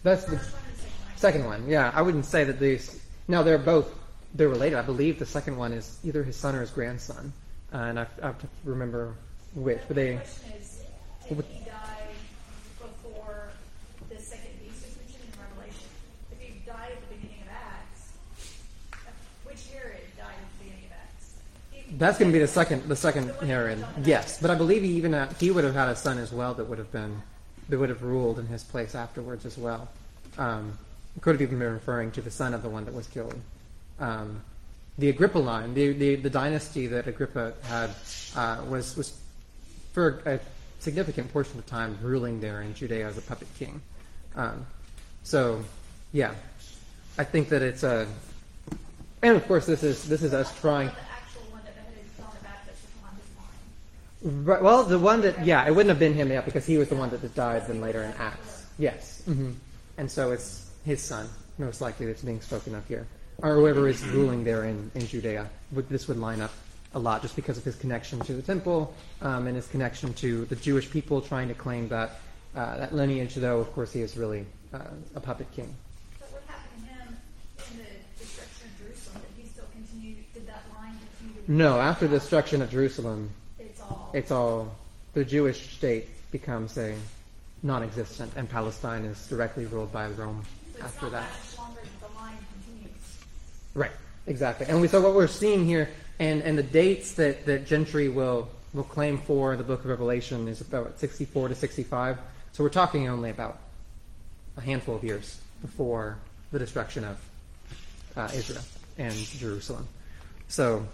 [0.03, 1.17] That's the First one or the second one?
[1.17, 1.67] second one.
[1.69, 2.99] Yeah, I wouldn't say that these.
[3.27, 3.93] No, they're both.
[4.33, 4.77] They're related.
[4.77, 7.33] I believe the second one is either his son or his grandson,
[7.73, 9.15] uh, and I, I have to remember
[9.55, 9.79] which.
[9.87, 10.15] But they.
[10.15, 10.83] question is,
[11.25, 13.49] he before
[14.09, 15.87] the second beast is mentioned in Revelation?
[16.31, 18.11] If he died at the beginning of Acts,
[19.43, 21.33] which Herod died at the beginning of Acts?
[21.71, 23.85] He- That's going to be the second, the second Herod.
[24.03, 26.53] Yes, but I believe he even uh, he would have had a son as well
[26.55, 27.21] that would have been
[27.69, 29.87] that would have ruled in his place afterwards as well.
[30.37, 30.77] Um,
[31.21, 33.39] could have even been referring to the son of the one that was killed.
[33.99, 34.41] Um,
[34.97, 37.91] the Agrippa line, the, the the dynasty that Agrippa had,
[38.35, 39.19] uh, was was
[39.91, 40.39] for a
[40.79, 43.81] significant portion of time ruling there in Judea as a puppet king.
[44.35, 44.65] Um,
[45.23, 45.63] so,
[46.13, 46.33] yeah,
[47.17, 48.07] I think that it's a,
[49.21, 50.87] and of course this is this is us trying.
[50.87, 53.59] The actual one that beheaded John the Baptist was on his line.
[54.21, 56.89] Right, well, the one that, yeah, it wouldn't have been him, yeah, because he was
[56.89, 58.65] the one that died then later in Acts.
[58.77, 59.21] Yes.
[59.23, 59.51] hmm
[59.97, 63.07] And so it's his son, most likely, that's being spoken of here.
[63.41, 65.49] Or whoever is ruling there in, in Judea.
[65.71, 66.51] This would line up
[66.93, 70.45] a lot just because of his connection to the temple um, and his connection to
[70.45, 72.19] the Jewish people trying to claim that,
[72.55, 74.79] uh, that lineage, though, of course, he is really uh,
[75.15, 75.73] a puppet king.
[76.19, 77.17] But what happened to him
[77.71, 79.21] in the destruction of Jerusalem?
[79.37, 81.43] Did he still continue, did that line continue?
[81.47, 83.29] No, after the destruction of Jerusalem,
[84.13, 84.71] It's all.
[85.13, 86.95] the Jewish state becomes a
[87.63, 91.29] non-existent, and Palestine is directly ruled by Rome It's after that.
[91.29, 93.17] much longer the line continues.
[93.73, 93.91] Right,
[94.27, 94.67] exactly.
[94.67, 98.49] And we, so what we're seeing here, and, and the dates that, that Gentry will
[98.73, 102.17] will claim for the Book of Revelation is about 64 to 65.
[102.51, 103.59] So we're talking only about
[104.57, 106.17] a handful of years before
[106.51, 107.19] the destruction of
[108.15, 108.61] uh, Israel
[108.97, 109.87] and Jerusalem.
[110.49, 110.85] So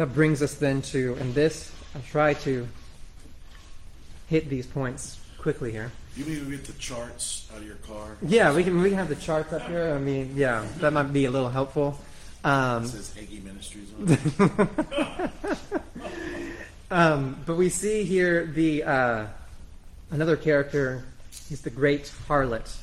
[0.00, 2.66] that brings us then to, and this, I'll try to
[4.30, 5.92] hit these points quickly here.
[6.16, 8.16] You mean we get the charts out of your car?
[8.22, 9.92] Yeah, we can we can have the charts up here.
[9.94, 11.98] I mean, yeah, that might be a little helpful.
[12.42, 13.90] Um, says Hagee Ministries
[16.90, 19.26] um, but we see here the uh,
[20.10, 21.04] another character.
[21.46, 22.74] He's the great harlot.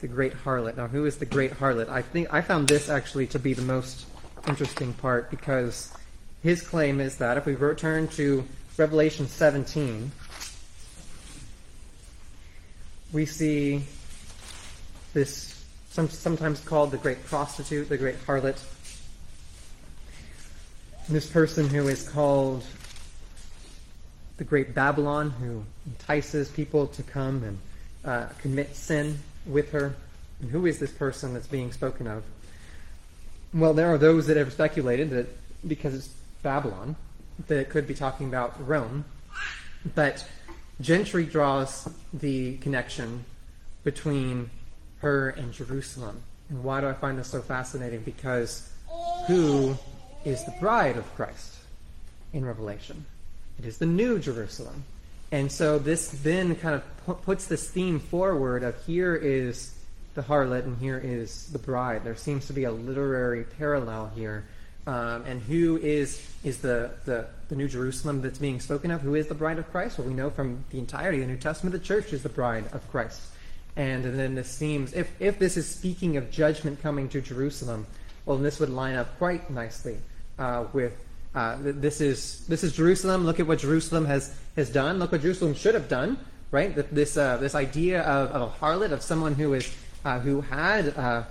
[0.00, 0.76] The great harlot.
[0.76, 1.88] Now, who is the great harlot?
[1.88, 4.04] I think I found this actually to be the most
[4.46, 5.90] interesting part because
[6.42, 8.44] his claim is that if we return to
[8.76, 10.10] Revelation 17,
[13.12, 13.82] we see
[15.12, 18.62] this some, sometimes called the great prostitute, the great harlot.
[21.08, 22.64] This person who is called
[24.36, 27.58] the great Babylon, who entices people to come and
[28.04, 29.94] uh, commit sin with her.
[30.40, 32.22] And who is this person that's being spoken of?
[33.52, 35.26] Well, there are those that have speculated that
[35.66, 36.96] because it's Babylon,
[37.48, 39.04] that could be talking about Rome.
[39.94, 40.26] But
[40.80, 43.24] Gentry draws the connection
[43.84, 44.50] between
[44.98, 46.22] her and Jerusalem.
[46.48, 48.00] And why do I find this so fascinating?
[48.00, 48.70] Because
[49.26, 49.76] who
[50.24, 51.56] is the bride of Christ
[52.32, 53.04] in Revelation?
[53.58, 54.84] It is the new Jerusalem.
[55.32, 59.74] And so this then kind of pu- puts this theme forward of here is
[60.14, 62.04] the harlot and here is the bride.
[62.04, 64.44] There seems to be a literary parallel here.
[64.86, 69.02] Um, and who is is the, the, the New Jerusalem that's being spoken of?
[69.02, 69.98] Who is the bride of Christ?
[69.98, 72.64] Well, we know from the entirety of the New Testament, the church is the bride
[72.72, 73.20] of Christ.
[73.76, 77.86] And then this seems, if, if this is speaking of judgment coming to Jerusalem,
[78.26, 79.98] well, this would line up quite nicely
[80.38, 80.96] uh, with
[81.34, 83.24] uh, th- this is this is Jerusalem.
[83.24, 84.98] Look at what Jerusalem has has done.
[84.98, 86.18] Look what Jerusalem should have done.
[86.50, 86.74] Right?
[86.74, 89.72] Th- This uh, this idea of, of a harlot of someone who is
[90.04, 91.22] uh, who had uh,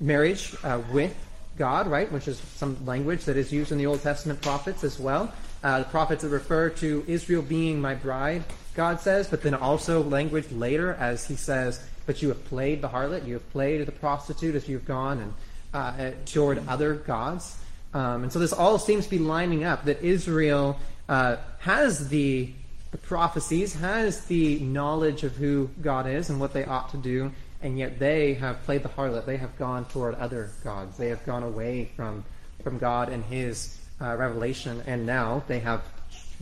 [0.00, 1.14] marriage uh, with
[1.58, 2.10] God, right?
[2.10, 5.32] Which is some language that is used in the Old Testament prophets as well.
[5.62, 8.44] Uh, the prophets that refer to Israel being my bride,
[8.74, 12.88] God says, but then also language later as he says, but you have played the
[12.88, 15.34] harlot, you have played the prostitute as you've gone and
[15.74, 17.58] uh, toward other gods.
[17.92, 20.78] Um, and so this all seems to be lining up that Israel
[21.08, 22.50] uh, has the,
[22.92, 27.32] the prophecies, has the knowledge of who God is and what they ought to do,
[27.62, 29.26] and yet they have played the harlot.
[29.26, 30.96] They have gone toward other gods.
[30.96, 32.24] They have gone away from,
[32.62, 35.82] from God and His uh, revelation, and now they have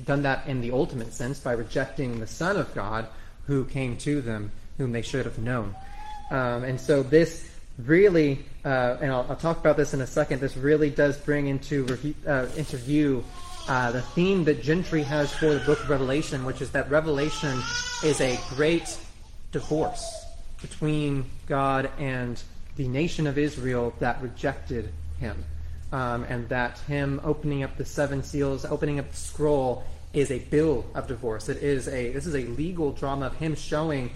[0.05, 3.09] done that in the ultimate sense by rejecting the Son of God
[3.47, 5.75] who came to them, whom they should have known.
[6.31, 7.49] Um, and so this
[7.79, 11.47] really, uh, and I'll, I'll, talk about this in a second, this really does bring
[11.47, 13.25] into, review, uh, into view
[13.69, 17.63] uh, the theme that Gentry has for the book of Revelation, which is that Revelation
[18.05, 18.99] is a great
[19.53, 20.26] divorce
[20.61, 22.43] between God and
[22.77, 25.45] the nation of Israel that rejected him.
[25.93, 30.39] Um, and that him opening up the seven seals, opening up the scroll, is a
[30.39, 31.49] bill of divorce.
[31.49, 34.11] It is a this is a legal drama of him showing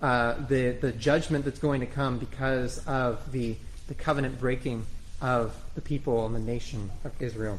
[0.00, 3.56] uh, the the judgment that's going to come because of the
[3.88, 4.86] the covenant breaking
[5.20, 7.58] of the people and the nation of Israel.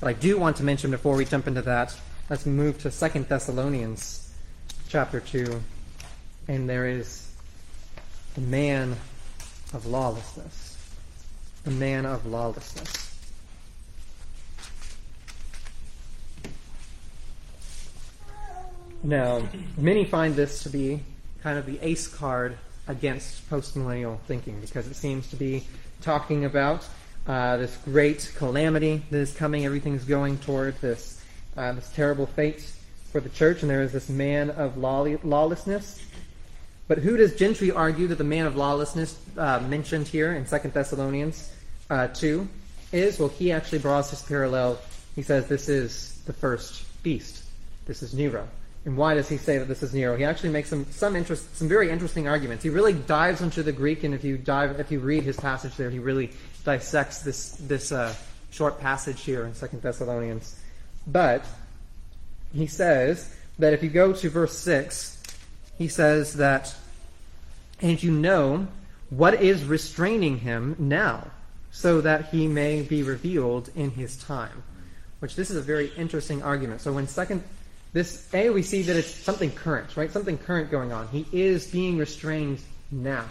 [0.00, 1.94] But I do want to mention before we jump into that,
[2.30, 4.32] let's move to Second Thessalonians
[4.88, 5.62] chapter two,
[6.48, 7.28] and there is
[8.34, 8.96] the man
[9.72, 10.72] of lawlessness
[11.64, 13.08] the man of lawlessness.
[19.04, 19.42] Now,
[19.76, 21.00] many find this to be
[21.42, 22.56] kind of the ace card
[22.88, 25.64] against postmillennial thinking because it seems to be
[26.00, 26.86] talking about
[27.26, 29.64] uh, this great calamity that is coming.
[29.64, 31.20] Everything's going toward this
[31.56, 32.60] uh, this terrible fate
[33.12, 36.04] for the church, and there is this man of lawlessness
[36.92, 40.58] but who does Gentry argue that the man of lawlessness uh, mentioned here in 2
[40.68, 41.50] Thessalonians
[41.88, 42.46] uh, 2
[42.92, 43.18] is?
[43.18, 44.78] Well, he actually draws this parallel.
[45.16, 47.44] He says this is the first beast.
[47.86, 48.46] This is Nero.
[48.84, 50.18] And why does he say that this is Nero?
[50.18, 52.62] He actually makes some some interest, some very interesting arguments.
[52.62, 55.74] He really dives into the Greek, and if you dive, if you read his passage
[55.76, 56.30] there, he really
[56.62, 58.14] dissects this this uh,
[58.50, 60.60] short passage here in Second Thessalonians.
[61.06, 61.46] But
[62.52, 65.22] he says that if you go to verse six,
[65.78, 66.74] he says that
[67.82, 68.66] and you know
[69.10, 71.30] what is restraining him now,
[71.70, 74.62] so that he may be revealed in his time.
[75.18, 76.80] Which this is a very interesting argument.
[76.80, 77.42] So when second
[77.92, 80.10] this A we see that it's something current, right?
[80.10, 81.08] Something current going on.
[81.08, 82.60] He is being restrained
[82.90, 83.26] now.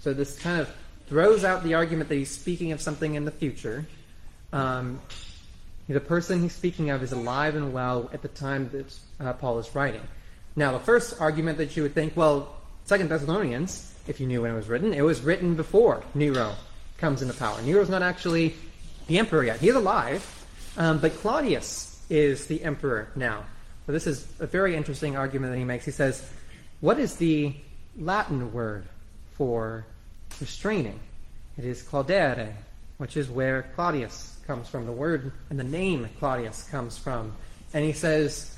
[0.00, 0.70] So this kind of
[1.08, 3.86] throws out the argument that he's speaking of something in the future.
[4.52, 5.00] Um,
[5.88, 9.58] the person he's speaking of is alive and well at the time that uh, Paul
[9.58, 10.02] is writing.
[10.54, 12.57] Now, the first argument that you would think, well,
[12.88, 16.54] Second Thessalonians, if you knew when it was written, it was written before Nero
[16.96, 17.60] comes into power.
[17.60, 18.54] Nero's not actually
[19.08, 19.60] the emperor yet.
[19.60, 20.24] He's alive,
[20.78, 23.44] um, but Claudius is the emperor now.
[23.84, 25.84] So this is a very interesting argument that he makes.
[25.84, 26.30] He says,
[26.80, 27.54] what is the
[27.98, 28.86] Latin word
[29.32, 29.84] for
[30.40, 30.98] restraining?
[31.58, 32.54] It is claudere,
[32.96, 34.86] which is where Claudius comes from.
[34.86, 37.34] The word and the name Claudius comes from.
[37.74, 38.56] And he says,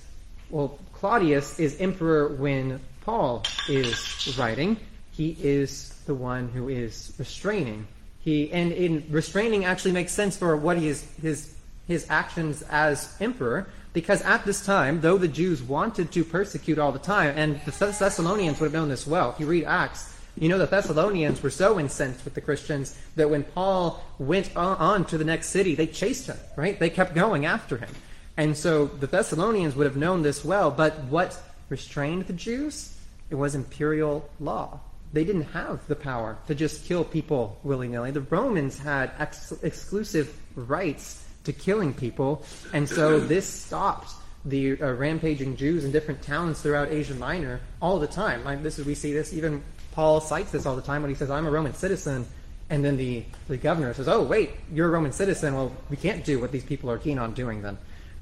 [0.51, 2.79] well, Claudius is emperor when
[3.11, 4.77] Paul is writing,
[5.11, 7.89] he is the one who is restraining.
[8.21, 11.53] He and in restraining actually makes sense for what he is his
[11.89, 16.93] his actions as emperor because at this time, though the Jews wanted to persecute all
[16.93, 19.31] the time, and the Thessalonians would have known this well.
[19.31, 23.29] If you read Acts, you know the Thessalonians were so incensed with the Christians that
[23.29, 26.79] when Paul went on to the next city, they chased him, right?
[26.79, 27.91] They kept going after him.
[28.37, 31.37] And so the Thessalonians would have known this well, but what
[31.69, 32.95] restrained the Jews?
[33.31, 34.81] It was imperial law.
[35.13, 38.11] They didn't have the power to just kill people willy nilly.
[38.11, 44.13] The Romans had ex- exclusive rights to killing people, and so this stopped
[44.45, 48.45] the uh, rampaging Jews in different towns throughout Asia Minor all the time.
[48.45, 49.63] Like this is, we see this even
[49.93, 52.27] Paul cites this all the time when he says, "I'm a Roman citizen,"
[52.69, 55.55] and then the the governor says, "Oh, wait, you're a Roman citizen.
[55.55, 57.79] Well, we can't do what these people are keen on doing then."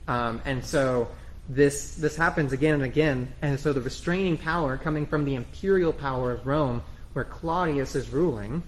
[0.07, 1.09] Um, and so
[1.49, 5.93] this this happens again and again, and so the restraining power coming from the imperial
[5.93, 6.83] power of Rome,
[7.15, 8.63] where Claudius is ruling,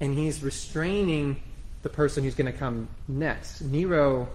[0.00, 1.42] and he's restraining
[1.82, 3.62] the person who's going to come next.
[3.62, 4.28] Nero,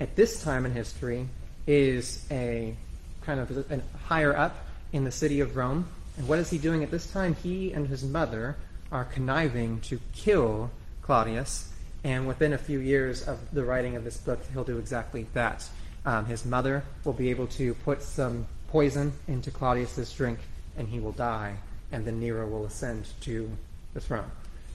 [0.00, 1.28] at this time in history,
[1.66, 2.74] is a
[3.22, 5.86] kind of a, higher up in the city of Rome.
[6.18, 7.34] And what is he doing at this time?
[7.34, 8.56] He and his mother
[8.90, 10.70] are conniving to kill
[11.02, 11.72] Claudius
[12.04, 15.68] And within a few years of the writing of this book, he'll do exactly that.
[16.04, 20.38] Um, his mother will be able to put some poison into Claudius's drink,
[20.76, 21.54] and he will die,
[21.92, 23.50] and then Nero will ascend to
[23.94, 24.30] the throne.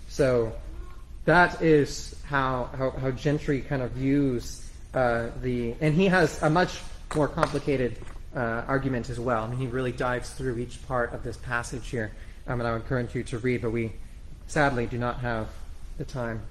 [0.08, 0.54] So
[1.26, 6.50] that is how how, how Gentry kind of views uh, the, and he has a
[6.50, 6.80] much
[7.16, 7.98] more complicated
[8.36, 9.44] uh, argument as well.
[9.44, 12.12] I mean, he really dives through each part of this passage here,
[12.48, 13.92] um, and I would encourage you to read, but we
[14.48, 15.48] sadly do not have
[15.98, 16.42] the time.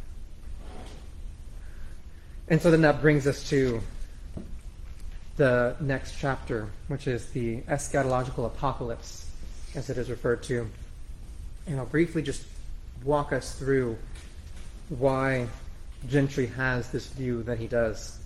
[2.48, 3.80] And so then that brings us to
[5.36, 9.28] the next chapter, which is the eschatological apocalypse,
[9.74, 10.68] as it is referred to.
[11.66, 12.44] And I'll briefly just
[13.04, 13.96] walk us through
[14.88, 15.48] why
[16.08, 18.18] Gentry has this view that he does.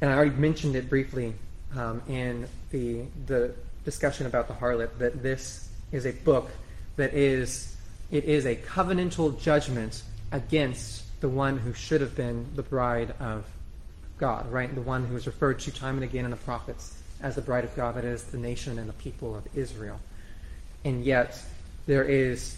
[0.00, 1.34] And I already mentioned it briefly
[1.76, 6.50] um, in the, the discussion about the harlot, that this is a book
[6.96, 7.76] that is,
[8.10, 13.44] it is a covenantal judgment against the one who should have been the bride of
[14.18, 14.72] God, right?
[14.74, 17.64] The one who is referred to time and again in the prophets as the bride
[17.64, 20.00] of God, that is the nation and the people of Israel.
[20.84, 21.40] And yet,
[21.86, 22.56] there is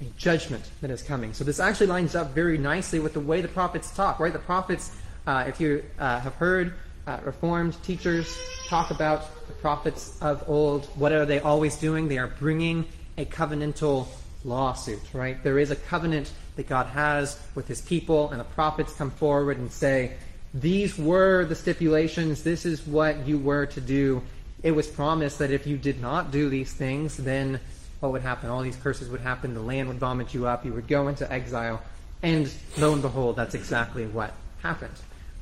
[0.00, 1.32] a judgment that is coming.
[1.32, 4.32] So this actually lines up very nicely with the way the prophets talk, right?
[4.32, 4.92] The prophets,
[5.26, 6.74] uh, if you uh, have heard
[7.06, 8.38] uh, Reformed teachers
[8.68, 12.08] talk about the prophets of old, what are they always doing?
[12.08, 12.86] They are bringing
[13.18, 14.08] a covenantal
[14.44, 15.42] lawsuit, right?
[15.42, 19.58] There is a covenant that God has with his people, and the prophets come forward
[19.58, 20.14] and say,
[20.54, 24.22] these were the stipulations, this is what you were to do.
[24.62, 27.60] It was promised that if you did not do these things, then
[27.98, 28.50] what would happen?
[28.50, 31.30] All these curses would happen, the land would vomit you up, you would go into
[31.30, 31.82] exile,
[32.22, 34.32] and lo and behold, that's exactly what
[34.62, 34.94] happened,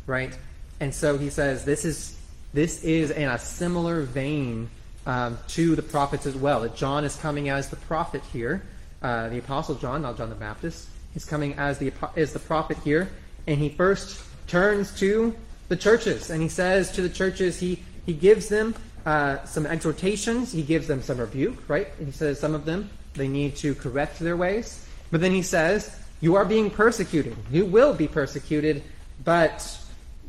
[0.07, 0.37] right?
[0.81, 2.17] And so he says this is
[2.55, 4.69] this is in a similar vein
[5.07, 6.61] um, to the prophets as well.
[6.61, 8.63] That John is coming as the prophet here,
[9.03, 10.89] uh, the apostle John, not John the Baptist.
[11.13, 13.11] He's coming as the as the prophet here,
[13.47, 15.35] and he first turns to
[15.69, 18.75] the churches and he says to the churches he he gives them
[19.07, 20.53] uh, some exhortations.
[20.53, 21.89] He gives them some rebuke, right?
[22.05, 25.97] He says some of them they need to correct their ways, but then he says
[26.21, 27.37] you are being persecuted.
[27.51, 28.83] You will be persecuted,
[29.25, 29.79] but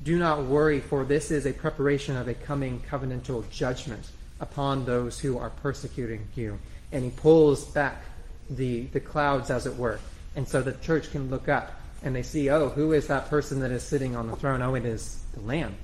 [0.03, 4.09] do not worry, for this is a preparation of a coming covenantal judgment
[4.39, 6.59] upon those who are persecuting you.
[6.91, 8.03] And he pulls back
[8.49, 9.99] the, the clouds, as it were.
[10.35, 11.71] And so the church can look up
[12.03, 14.61] and they see, oh, who is that person that is sitting on the throne?
[14.61, 15.75] Oh, it is the Lamb,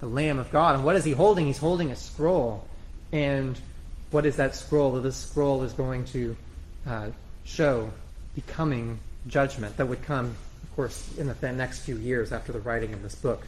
[0.00, 0.74] the Lamb of God.
[0.74, 1.46] And what is he holding?
[1.46, 2.66] He's holding a scroll.
[3.12, 3.58] And
[4.10, 4.92] what is that scroll?
[4.92, 6.36] Well, this scroll is going to
[6.86, 7.10] uh,
[7.44, 7.90] show
[8.34, 12.60] the coming judgment that would come, of course, in the next few years after the
[12.60, 13.46] writing of this book.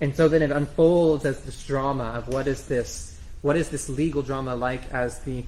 [0.00, 3.88] And so then it unfolds as this drama of what is this, what is this
[3.88, 5.44] legal drama like as the,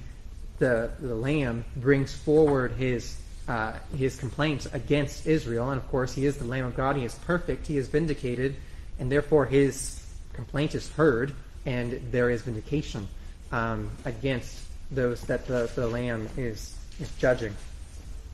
[0.58, 3.16] the, the Lamb brings forward his,
[3.48, 5.70] uh, his complaint against Israel.
[5.70, 6.96] And of course, he is the Lamb of God.
[6.96, 7.66] He is perfect.
[7.66, 8.56] He is vindicated.
[8.98, 11.34] And therefore, his complaint is heard,
[11.66, 13.08] and there is vindication
[13.50, 17.54] um, against those that the, the Lamb is, is judging.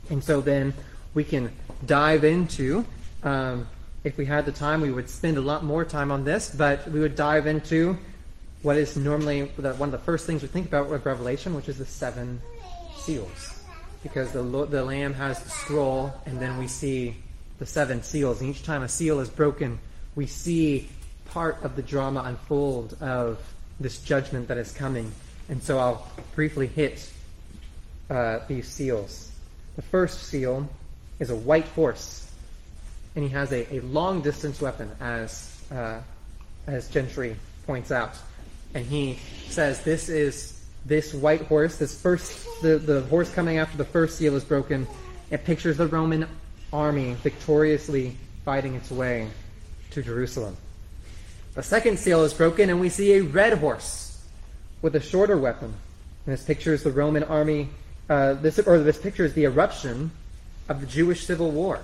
[0.09, 0.73] And so then
[1.13, 1.51] we can
[1.85, 2.85] dive into
[3.23, 3.67] um,
[4.03, 6.87] if we had the time, we would spend a lot more time on this, but
[6.89, 7.97] we would dive into
[8.61, 11.67] what is normally the, one of the first things we think about with Revelation, which
[11.67, 12.41] is the seven
[12.97, 13.48] seals.
[14.03, 17.15] Because the, the Lamb has the scroll, and then we see
[17.57, 18.41] the seven seals.
[18.41, 19.79] And each time a seal is broken,
[20.15, 20.89] we see
[21.25, 23.39] part of the drama unfold of
[23.79, 25.11] this judgment that is coming.
[25.49, 27.11] And so I'll briefly hit
[28.09, 29.31] uh, these seals.
[29.75, 30.67] The first seal
[31.19, 32.29] is a white horse
[33.15, 35.99] and he has a, a long distance weapon, as uh,
[36.67, 37.35] as Gentry
[37.65, 38.13] points out,
[38.73, 39.19] and he
[39.49, 44.17] says this is this white horse, this first the, the horse coming after the first
[44.17, 44.87] seal is broken.
[45.29, 46.27] It pictures the Roman
[46.73, 48.15] army victoriously
[48.45, 49.29] fighting its way
[49.91, 50.57] to Jerusalem.
[51.55, 54.21] The second seal is broken, and we see a red horse
[54.81, 55.73] with a shorter weapon.
[56.25, 57.69] And this pictures the Roman army.
[58.09, 60.11] Uh, this or this pictures the eruption
[60.67, 61.79] of the Jewish civil war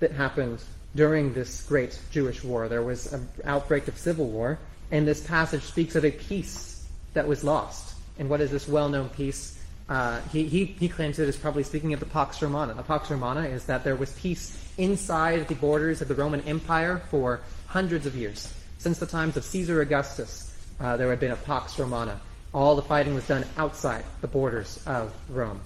[0.00, 0.62] that happened
[0.94, 2.68] during this great Jewish war.
[2.68, 4.58] There was an outbreak of civil war,
[4.90, 7.89] and this passage speaks of a peace that was lost.
[8.20, 9.58] And what is this well-known peace.
[9.88, 12.74] Uh, he, he, he claims it is probably speaking of the Pax Romana.
[12.74, 17.00] The Pax Romana is that there was peace inside the borders of the Roman Empire
[17.10, 18.52] for hundreds of years.
[18.76, 22.20] Since the times of Caesar Augustus, uh, there had been a Pax Romana.
[22.52, 25.60] All the fighting was done outside the borders of Rome.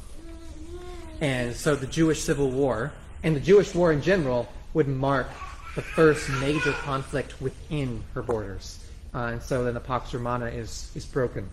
[1.21, 2.93] And so the Jewish Civil War
[3.25, 5.27] and the Jewish war in general would mark
[5.75, 8.79] the first major conflict within her borders.
[9.13, 11.49] Uh, and so then the Pax Romana is, is broken.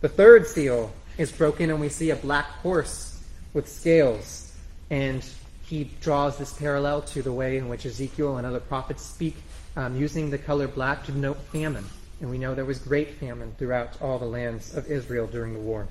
[0.00, 3.22] The third seal is broken, and we see a black horse
[3.52, 4.52] with scales.
[4.88, 5.24] And
[5.66, 9.36] he draws this parallel to the way in which Ezekiel and other prophets speak,
[9.76, 11.84] um, using the color black to denote famine.
[12.20, 15.60] And we know there was great famine throughout all the lands of Israel during the
[15.60, 15.86] war.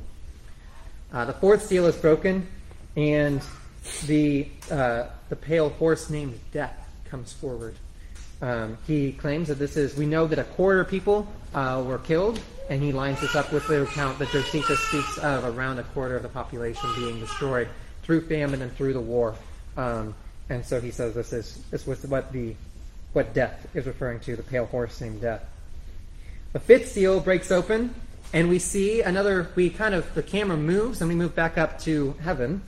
[1.14, 2.47] Uh, the fourth seal is broken,
[2.95, 3.41] and
[4.05, 7.76] the uh, the pale horse named Death comes forward.
[8.41, 9.95] Um, he claims that this is.
[9.95, 12.39] We know that a quarter of people uh, were killed,
[12.70, 16.16] and he lines this up with the account that Josephus speaks of around a quarter
[16.16, 17.68] of the population being destroyed
[18.04, 19.36] through famine and through the war.
[19.76, 20.16] Um,
[20.50, 22.56] and so he says this is this was what the
[23.14, 25.44] what death is referring to, the pale horse named Death.
[26.54, 27.94] The fifth seal breaks open,
[28.34, 29.50] and we see another.
[29.56, 32.62] We kind of the camera moves, and we move back up to heaven,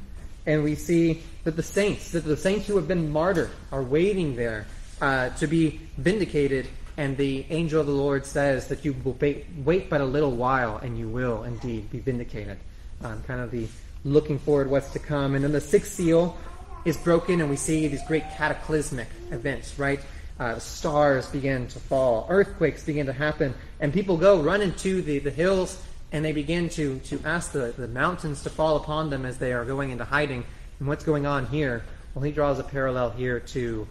[0.45, 4.35] and we see that the saints, that the saints who have been martyred, are waiting
[4.35, 4.65] there
[5.01, 6.67] uh, to be vindicated.
[6.97, 9.17] And the angel of the Lord says that you will
[9.63, 12.57] wait, but a little while, and you will indeed be vindicated.
[13.03, 13.67] Um, kind of the
[14.03, 15.35] looking forward what's to come.
[15.35, 16.37] And then the sixth seal
[16.85, 19.99] is broken, and we see these great cataclysmic events, right?
[20.39, 25.19] Uh, stars begin to fall, earthquakes begin to happen, and people go run into the,
[25.19, 25.79] the hills
[26.11, 29.53] and they begin to, to ask the, the mountains to fall upon them as they
[29.53, 30.43] are going into hiding.
[30.79, 31.83] And what's going on here?
[32.13, 33.87] Well, he draws a parallel here to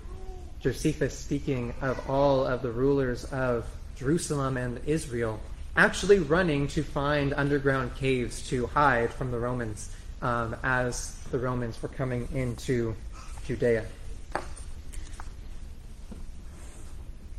[0.61, 3.65] Josephus speaking of all of the rulers of
[3.97, 5.41] Jerusalem and Israel
[5.77, 9.91] actually running to find underground caves to hide from the Romans
[10.21, 12.95] um, as the Romans were coming into
[13.47, 13.87] Judea.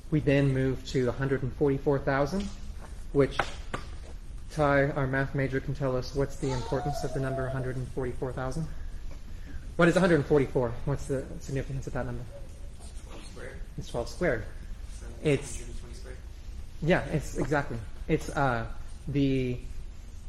[0.09, 2.47] We then move to 144,000,
[3.13, 3.37] which
[4.51, 8.67] Ty, our math major, can tell us what's the importance of the number 144,000.
[9.77, 10.73] What is 144?
[10.85, 12.23] What's the significance of that number?
[13.89, 14.45] 12 squared.
[15.23, 15.33] It's 12 squared.
[15.33, 16.17] It's- 120 squared.
[16.81, 17.77] Yeah, it's exactly.
[18.07, 18.65] It's uh,
[19.07, 19.57] the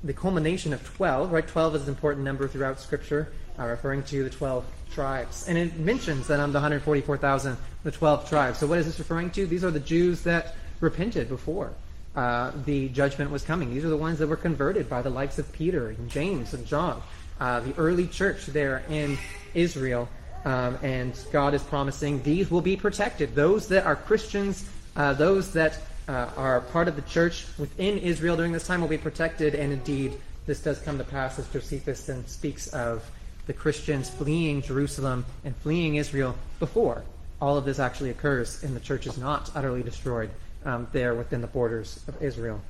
[0.04, 1.46] the culmination of 12, right?
[1.46, 5.46] 12 is an important number throughout Scripture, uh, referring to the 12 tribes.
[5.48, 8.58] And it mentions that on the 144,000, the 12 tribes.
[8.58, 9.46] So what is this referring to?
[9.46, 11.72] These are the Jews that repented before
[12.16, 13.72] uh, the judgment was coming.
[13.72, 16.66] These are the ones that were converted by the likes of Peter and James and
[16.66, 17.02] John,
[17.40, 19.18] uh, the early church there in
[19.54, 20.08] Israel.
[20.44, 23.34] Um, and God is promising these will be protected.
[23.34, 25.78] Those that are Christians, uh, those that
[26.08, 29.54] uh, are part of the church within Israel during this time will be protected.
[29.54, 30.14] And indeed,
[30.46, 33.08] this does come to pass as Josephus then speaks of
[33.46, 37.04] the Christians fleeing Jerusalem and fleeing Israel before
[37.42, 40.30] all of this actually occurs, and the church is not utterly destroyed
[40.64, 42.60] um, there within the borders of Israel.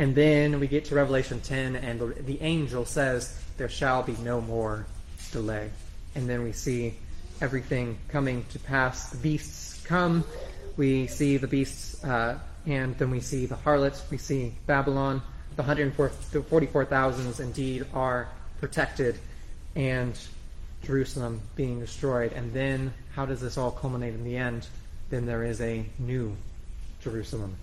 [0.00, 4.16] And then we get to Revelation 10, and the, the angel says, There shall be
[4.24, 4.84] no more
[5.30, 5.70] delay.
[6.16, 6.94] And then we see
[7.40, 9.10] everything coming to pass.
[9.10, 10.24] The beasts come.
[10.76, 14.02] We see the beasts, uh, and then we see the harlots.
[14.10, 15.22] We see Babylon.
[15.56, 18.28] The 144,000s indeed are
[18.60, 19.18] protected,
[19.74, 20.18] and
[20.82, 22.32] Jerusalem being destroyed.
[22.32, 24.66] And then, how does this all culminate in the end?
[25.08, 26.36] Then there is a new
[27.00, 27.54] Jerusalem.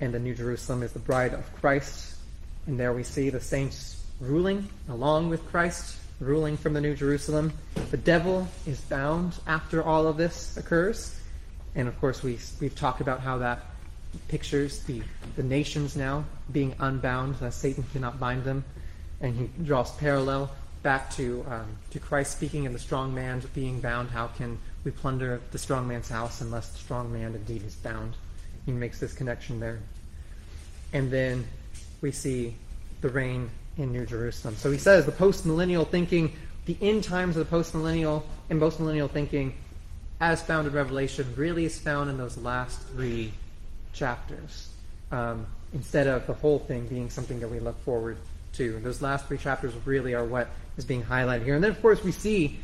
[0.00, 2.16] And the New Jerusalem is the bride of Christ.
[2.66, 7.52] And there we see the saints ruling along with Christ, ruling from the New Jerusalem.
[7.90, 11.18] The devil is bound after all of this occurs.
[11.74, 13.64] And of course, we, we've talked about how that
[14.28, 15.02] pictures the,
[15.36, 18.64] the nations now being unbound, that Satan cannot bind them.
[19.20, 20.50] And he draws parallel
[20.82, 24.10] back to, um, to Christ speaking and the strong man being bound.
[24.10, 28.14] How can we plunder the strong man's house unless the strong man indeed is bound?
[28.66, 29.80] He makes this connection there.
[30.92, 31.46] And then
[32.00, 32.56] we see
[33.00, 33.50] the reign
[33.80, 34.56] in New Jerusalem.
[34.56, 38.60] So he says the post millennial thinking, the end times of the post millennial and
[38.60, 39.54] post millennial thinking,
[40.20, 43.32] as found in Revelation, really is found in those last three
[43.92, 44.68] chapters.
[45.10, 48.16] Um, instead of the whole thing being something that we look forward
[48.54, 48.78] to.
[48.80, 51.54] Those last three chapters really are what is being highlighted here.
[51.54, 52.58] And then, of course, we see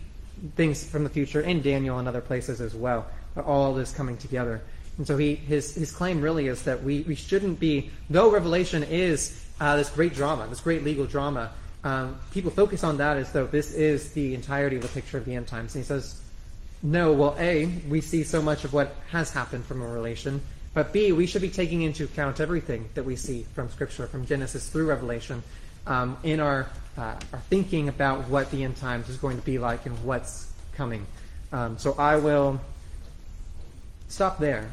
[0.57, 3.07] things from the future in Daniel and other places as well.
[3.37, 4.61] All this coming together.
[4.99, 8.83] And so he, his, his claim really is that we, we shouldn't be, though Revelation
[8.83, 11.51] is uh, this great drama, this great legal drama,
[11.85, 15.25] um, people focus on that as though this is the entirety of the picture of
[15.25, 15.75] the end times.
[15.75, 16.21] And he says,
[16.83, 20.43] no, well, A, we see so much of what has happened from Revelation,
[20.75, 24.27] but B, we should be taking into account everything that we see from Scripture, from
[24.27, 25.43] Genesis through Revelation,
[25.87, 29.59] um, in our, uh, our thinking about what the end times is going to be
[29.59, 31.07] like and what's coming.
[31.53, 32.61] Um, so I will
[34.09, 34.69] stop there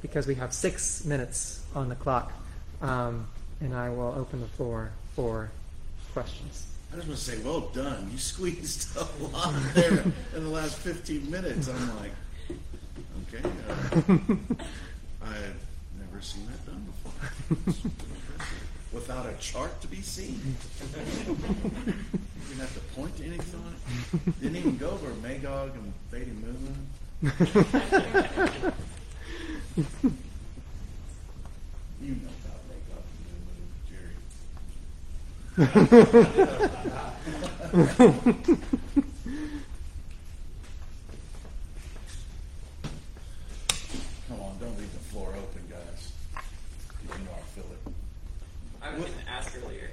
[0.00, 2.32] because we have six minutes on the clock,
[2.80, 3.26] um,
[3.64, 5.50] and I will open the floor for
[6.12, 6.66] questions.
[6.92, 8.08] I just want to say, well done.
[8.12, 10.04] You squeezed a lot there
[10.36, 11.68] in the last 15 minutes.
[11.68, 12.12] I'm like,
[13.34, 13.42] okay.
[13.68, 13.72] Uh,
[15.22, 15.56] I've
[15.98, 17.92] never seen that done before.
[18.92, 20.56] Without a chart to be seen.
[20.80, 21.34] You
[22.48, 24.40] didn't have to point to anything on it.
[24.40, 26.86] Didn't even go over Magog and Fading Moon.
[32.04, 34.12] You know about Magog and Moon, Jerry.
[44.28, 46.12] Come on, don't leave the floor open, guys.
[47.02, 47.92] You know I feel it.
[48.82, 49.90] I was going to ask earlier,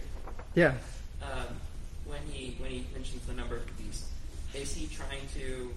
[0.56, 0.74] Yeah.
[1.22, 1.48] um,
[2.06, 4.06] when he when he mentions the number of the beast,
[4.54, 5.72] is he trying to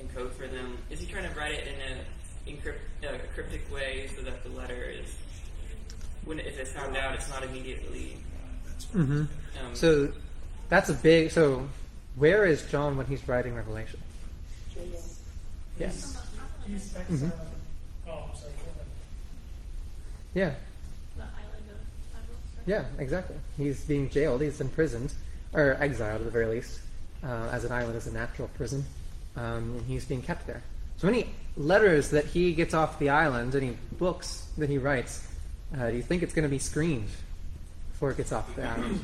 [0.00, 0.78] encode for them?
[0.90, 4.50] Is he trying to write it in a encrypt, uh, cryptic way so that the
[4.50, 5.06] letter is
[6.24, 8.16] when if it's found out, it's not immediately.
[8.86, 9.26] Hmm Um,
[9.74, 10.12] So
[10.68, 11.30] that's a big.
[11.30, 11.68] So
[12.16, 14.00] where is John when he's writing Revelation?
[15.78, 16.20] Yes.
[16.66, 17.20] He's exiled.
[17.20, 17.32] Mhm.
[18.08, 18.52] Oh, I'm sorry.
[18.52, 18.86] go ahead.
[20.34, 20.54] Yeah.
[21.16, 22.66] The island of Patmos, right?
[22.66, 22.84] Yeah.
[22.98, 23.36] Exactly.
[23.56, 24.40] He's being jailed.
[24.42, 25.12] He's imprisoned,
[25.52, 26.80] or exiled at the very least,
[27.22, 28.84] uh, as an island is a natural prison,
[29.36, 30.62] um, and he's being kept there.
[30.96, 35.26] So any letters that he gets off the island, any books that he writes,
[35.78, 37.08] uh, do you think it's going to be screened
[37.98, 39.00] before it gets off the island?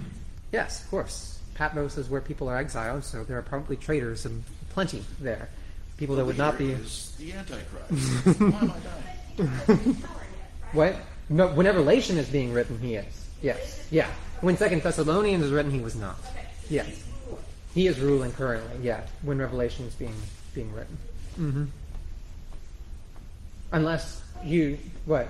[0.53, 1.41] Yes, of course.
[1.57, 5.49] Patmos is where people are exiled, so there are probably traitors and plenty there.
[5.97, 6.75] People that would not be.
[7.19, 8.39] The Antichrist.
[8.39, 9.43] Why am I
[9.77, 9.97] dying?
[10.73, 10.97] What?
[11.29, 13.27] No, when Revelation is being written, he is.
[13.43, 13.87] Yes.
[13.91, 14.09] Yeah.
[14.41, 16.17] When Second Thessalonians is written, he was not.
[16.69, 17.05] Yes.
[17.75, 18.85] He is ruling currently.
[18.85, 19.01] Yeah.
[19.23, 20.15] When Revelation is being
[20.55, 20.99] being written.
[21.37, 21.65] hmm
[23.73, 25.29] Unless you what?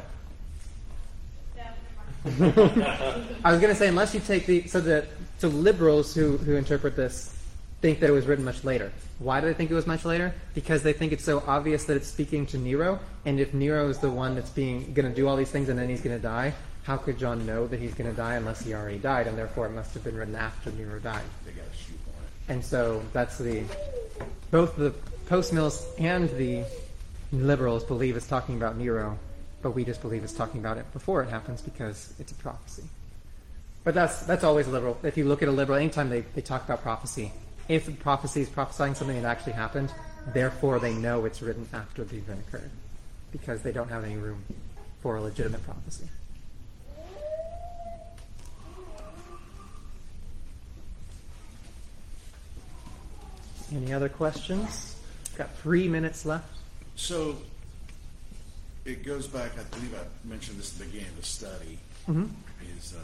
[2.24, 3.36] Yeah, never mind.
[3.44, 5.06] I was going to say unless you take the so the
[5.38, 7.34] so liberals who who interpret this
[7.80, 8.90] think that it was written much later.
[9.18, 10.34] Why do they think it was much later?
[10.54, 13.98] Because they think it's so obvious that it's speaking to Nero, and if Nero is
[13.98, 16.22] the one that's being going to do all these things and then he's going to
[16.22, 16.54] die,
[16.84, 19.66] how could John know that he's going to die unless he already died, and therefore
[19.66, 21.22] it must have been written after Nero died.
[21.44, 22.52] They got a shoehorn it.
[22.52, 23.64] And so that's the
[24.50, 24.90] both the
[25.26, 26.64] post mills and the
[27.32, 29.18] liberals believe it's talking about Nero,
[29.64, 32.82] but we just believe it's talking about it before it happens because it's a prophecy.
[33.82, 34.98] But that's that's always liberal.
[35.02, 37.32] If you look at a liberal, anytime they, they talk about prophecy,
[37.66, 39.90] if the prophecy is prophesying something that actually happened,
[40.34, 42.70] therefore they know it's written after the event occurred,
[43.32, 44.44] because they don't have any room
[45.00, 46.08] for a legitimate prophecy.
[53.74, 54.96] Any other questions?
[55.38, 56.54] Got three minutes left.
[56.96, 57.38] So
[58.84, 59.52] it goes back.
[59.58, 61.78] I believe I mentioned this at the beginning of the study.
[62.08, 62.30] Mhm.
[62.78, 62.94] Is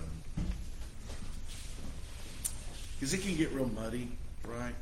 [2.98, 4.08] because it can get real muddy,
[4.44, 4.74] right?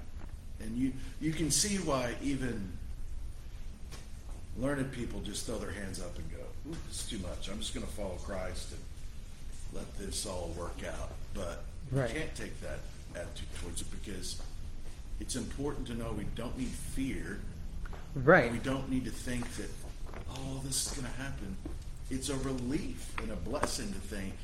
[0.61, 2.73] And you you can see why even
[4.59, 6.39] learned people just throw their hands up and go,
[6.71, 7.49] Ooh, "This too much.
[7.49, 8.81] I'm just going to follow Christ and
[9.73, 12.13] let this all work out." But Right.
[12.13, 12.81] you can't take that
[13.15, 14.37] attitude towards it because
[15.21, 17.41] it's important to know we don't need fear
[18.15, 18.51] Right.
[18.51, 19.71] we don't need to think that,
[20.31, 21.57] oh, this is going to happen.
[22.11, 24.35] It's a relief and a blessing to think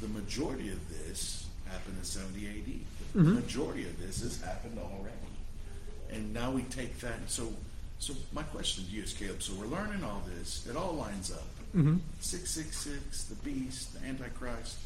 [0.00, 2.80] the majority of this happened in 70 AD.
[3.14, 3.34] The Mhm.
[3.34, 5.14] majority of this has happened already.
[6.10, 7.30] And now we take that.
[7.30, 7.52] So,
[7.98, 10.66] so my question to you is, Caleb, so we're learning all this.
[10.66, 11.46] It all lines up.
[11.74, 12.00] Mhm.
[12.20, 14.76] 666, the beast, the Antichrist,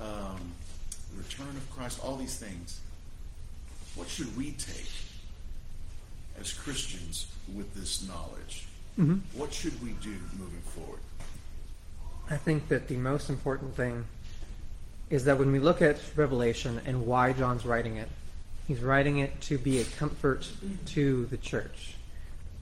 [0.00, 0.52] um,
[1.10, 2.78] the return of Christ, all these things.
[3.96, 4.90] What should we take
[6.38, 8.66] as Christians with this knowledge?
[8.98, 9.20] Mhm.
[9.34, 11.00] What should we do moving forward?
[12.30, 14.04] I think that the most important thing
[15.10, 18.08] is that when we look at Revelation and why John's writing it,
[18.66, 20.48] he's writing it to be a comfort
[20.86, 21.94] to the church.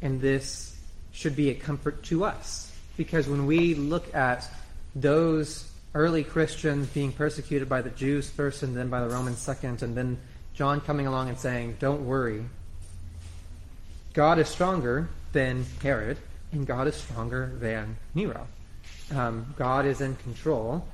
[0.03, 0.76] And this
[1.12, 2.72] should be a comfort to us.
[2.97, 4.49] Because when we look at
[4.95, 9.83] those early Christians being persecuted by the Jews first and then by the Romans second,
[9.83, 10.18] and then
[10.55, 12.45] John coming along and saying, Don't worry,
[14.12, 16.18] God is stronger than Herod,
[16.53, 18.47] and God is stronger than Nero.
[19.14, 20.87] Um, God is in control.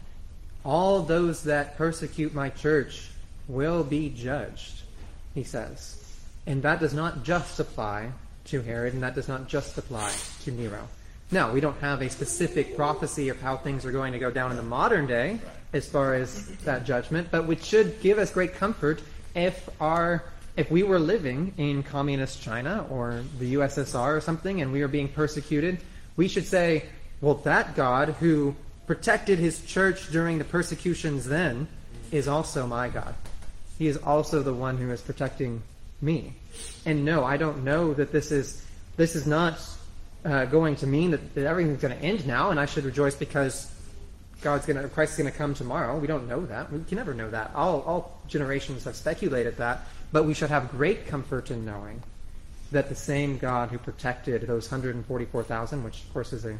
[0.64, 3.10] All those that persecute my church
[3.48, 4.82] will be judged,
[5.34, 6.02] he says.
[6.46, 8.10] And that does not just apply
[8.46, 10.12] to Herod, and that does not just apply
[10.44, 10.88] to Nero.
[11.30, 14.52] Now, we don't have a specific prophecy of how things are going to go down
[14.52, 15.40] in the modern day
[15.72, 19.02] as far as that judgment, but which should give us great comfort
[19.34, 20.24] if our
[20.56, 24.88] if we were living in communist China or the USSR or something and we were
[24.88, 25.78] being persecuted,
[26.16, 26.84] we should say,
[27.20, 31.68] well, that God who protected his church during the persecutions then
[32.10, 33.14] is also my God.
[33.78, 35.62] He is also the one who is protecting
[36.00, 36.32] me.
[36.86, 38.64] And no, I don't know that this is
[38.96, 39.60] this is not
[40.24, 43.14] uh, going to mean that, that everything's going to end now, and I should rejoice
[43.14, 43.70] because
[44.40, 45.98] God's gonna, Christ is gonna come tomorrow.
[45.98, 46.72] We don't know that.
[46.72, 47.52] We can never know that.
[47.54, 52.02] All, all generations have speculated that, but we should have great comfort in knowing
[52.72, 56.56] that the same God who protected those 144,000, which of course is a,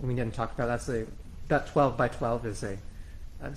[0.00, 1.06] we didn't talk about, that's a,
[1.48, 2.78] that 12 by 12 is a,
[3.42, 3.52] a,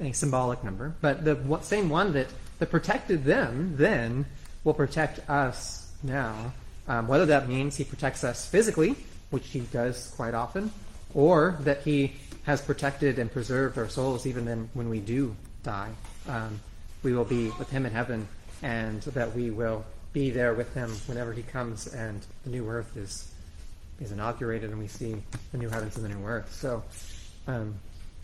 [0.00, 2.28] a symbolic number, but the same one that,
[2.58, 4.24] that protected them then
[4.64, 6.52] will protect us now.
[6.88, 8.96] Um, whether that means he protects us physically,
[9.30, 10.72] which he does quite often,
[11.14, 15.90] or that he has protected and preserved our souls even then when we do die.
[16.28, 16.60] Um,
[17.02, 18.28] we will be with him in heaven,
[18.62, 22.96] and that we will be there with him whenever he comes and the new earth
[22.96, 23.32] is
[24.00, 26.50] is inaugurated and we see the new heavens and the new earth.
[26.54, 26.82] So,
[27.46, 27.74] um,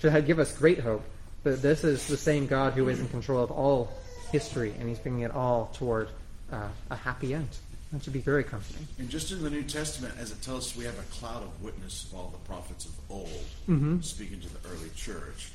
[0.01, 1.03] should give us great hope
[1.45, 3.93] that this is the same God who is in control of all
[4.33, 6.09] history and he's bringing it all toward
[6.51, 7.49] uh, a happy end.
[7.93, 8.87] That should be very comforting.
[8.99, 11.63] And just in the New Testament, as it tells us, we have a cloud of
[11.63, 13.29] witness of all the prophets of old,
[13.69, 14.01] Mm-hmm.
[14.01, 15.51] speaking to the early church.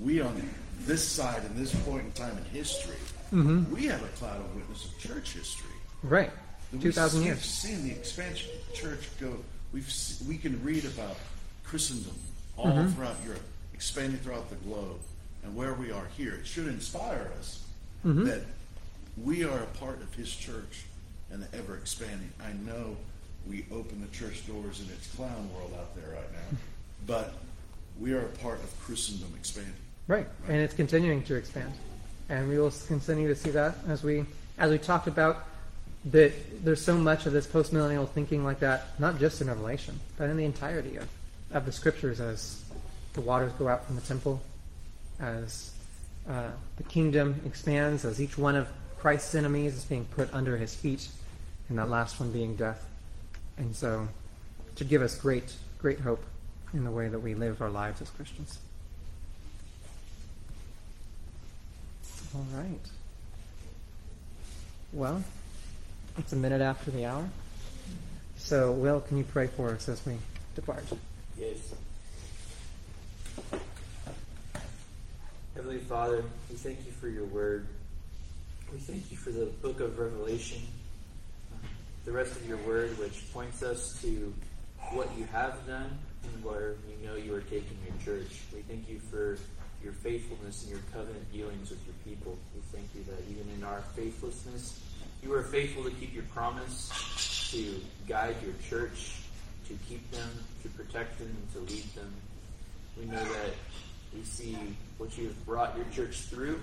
[0.00, 0.40] We on
[0.80, 2.96] this side, in this point in time in history,
[3.32, 3.74] Mm-hmm.
[3.74, 5.68] we have a cloud of witness of church history.
[6.04, 6.30] Right.
[6.72, 9.32] We've 2,000 We've seen the expansion of the church go.
[9.72, 9.92] We've
[10.28, 11.16] we can read about
[11.64, 12.14] Christendom
[12.56, 12.92] all Mm-hmm.
[12.92, 13.42] throughout Europe,
[13.74, 15.00] expanding throughout the globe,
[15.42, 16.34] and where we are here.
[16.34, 17.64] It should inspire us
[18.06, 18.26] Mm-hmm.
[18.26, 18.42] that
[19.20, 20.84] we are a part of His church
[21.32, 22.30] and the ever expanding.
[22.40, 22.96] I know
[23.48, 26.58] we open the church doors in its clown world out there right now,
[27.08, 27.34] but
[27.98, 29.72] we are a part of Christendom expanding.
[30.08, 31.72] Right, and it's continuing to expand,
[32.28, 34.24] and we will continue to see that as we
[34.56, 35.44] as we talked about
[36.06, 36.32] that.
[36.64, 40.36] There's so much of this postmillennial thinking like that, not just in Revelation, but in
[40.36, 41.08] the entirety of,
[41.50, 42.20] of the scriptures.
[42.20, 42.62] As
[43.14, 44.40] the waters go out from the temple,
[45.18, 45.72] as
[46.28, 50.72] uh, the kingdom expands, as each one of Christ's enemies is being put under his
[50.72, 51.08] feet,
[51.68, 52.86] and that last one being death,
[53.56, 54.06] and so
[54.76, 56.22] to give us great great hope
[56.72, 58.60] in the way that we live our lives as Christians.
[62.36, 62.86] All right.
[64.92, 65.24] Well,
[66.18, 67.26] it's a minute after the hour.
[68.36, 70.18] So, Will, can you pray for us as we
[70.54, 70.84] depart?
[71.38, 71.56] Yes.
[75.54, 77.68] Heavenly Father, we thank you for your word.
[78.70, 80.60] We thank you for the book of Revelation,
[82.04, 84.34] the rest of your word, which points us to
[84.92, 88.40] what you have done and where you know you are taking your church.
[88.52, 89.38] We thank you for
[89.86, 92.36] your faithfulness and your covenant dealings with your people.
[92.56, 94.80] We thank you that even in our faithlessness,
[95.22, 96.90] you are faithful to keep your promise,
[97.52, 99.20] to guide your church,
[99.68, 100.28] to keep them,
[100.64, 102.12] to protect them, and to lead them.
[102.98, 103.54] We know that
[104.12, 104.58] we see
[104.98, 106.60] what you have brought your church through.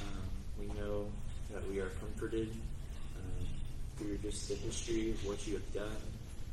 [0.00, 0.26] Um,
[0.60, 1.06] we know
[1.50, 2.50] that we are comforted
[3.16, 3.46] um,
[3.96, 5.96] through just the history of what you have done.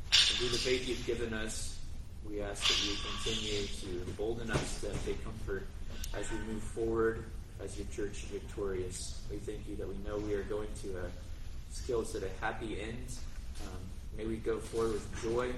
[0.04, 1.78] And through the faith you've given us,
[2.26, 5.66] we ask that you continue to embolden us to take comfort
[6.14, 7.24] as we move forward
[7.62, 9.20] as your church victorious.
[9.30, 11.10] We thank you that we know we are going to a
[11.72, 13.14] skills at a happy end.
[13.62, 13.78] Um,
[14.16, 15.50] may we go forward with joy,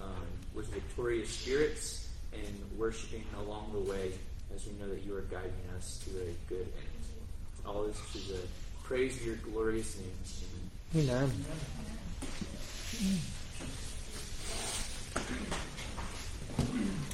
[0.00, 4.12] um, with victorious spirits, and worshiping along the way
[4.54, 7.66] as we know that you are guiding us to a good end.
[7.66, 8.40] All this to the
[8.84, 11.08] praise of your glorious name.
[11.08, 11.30] Amen.
[16.68, 17.06] Amen.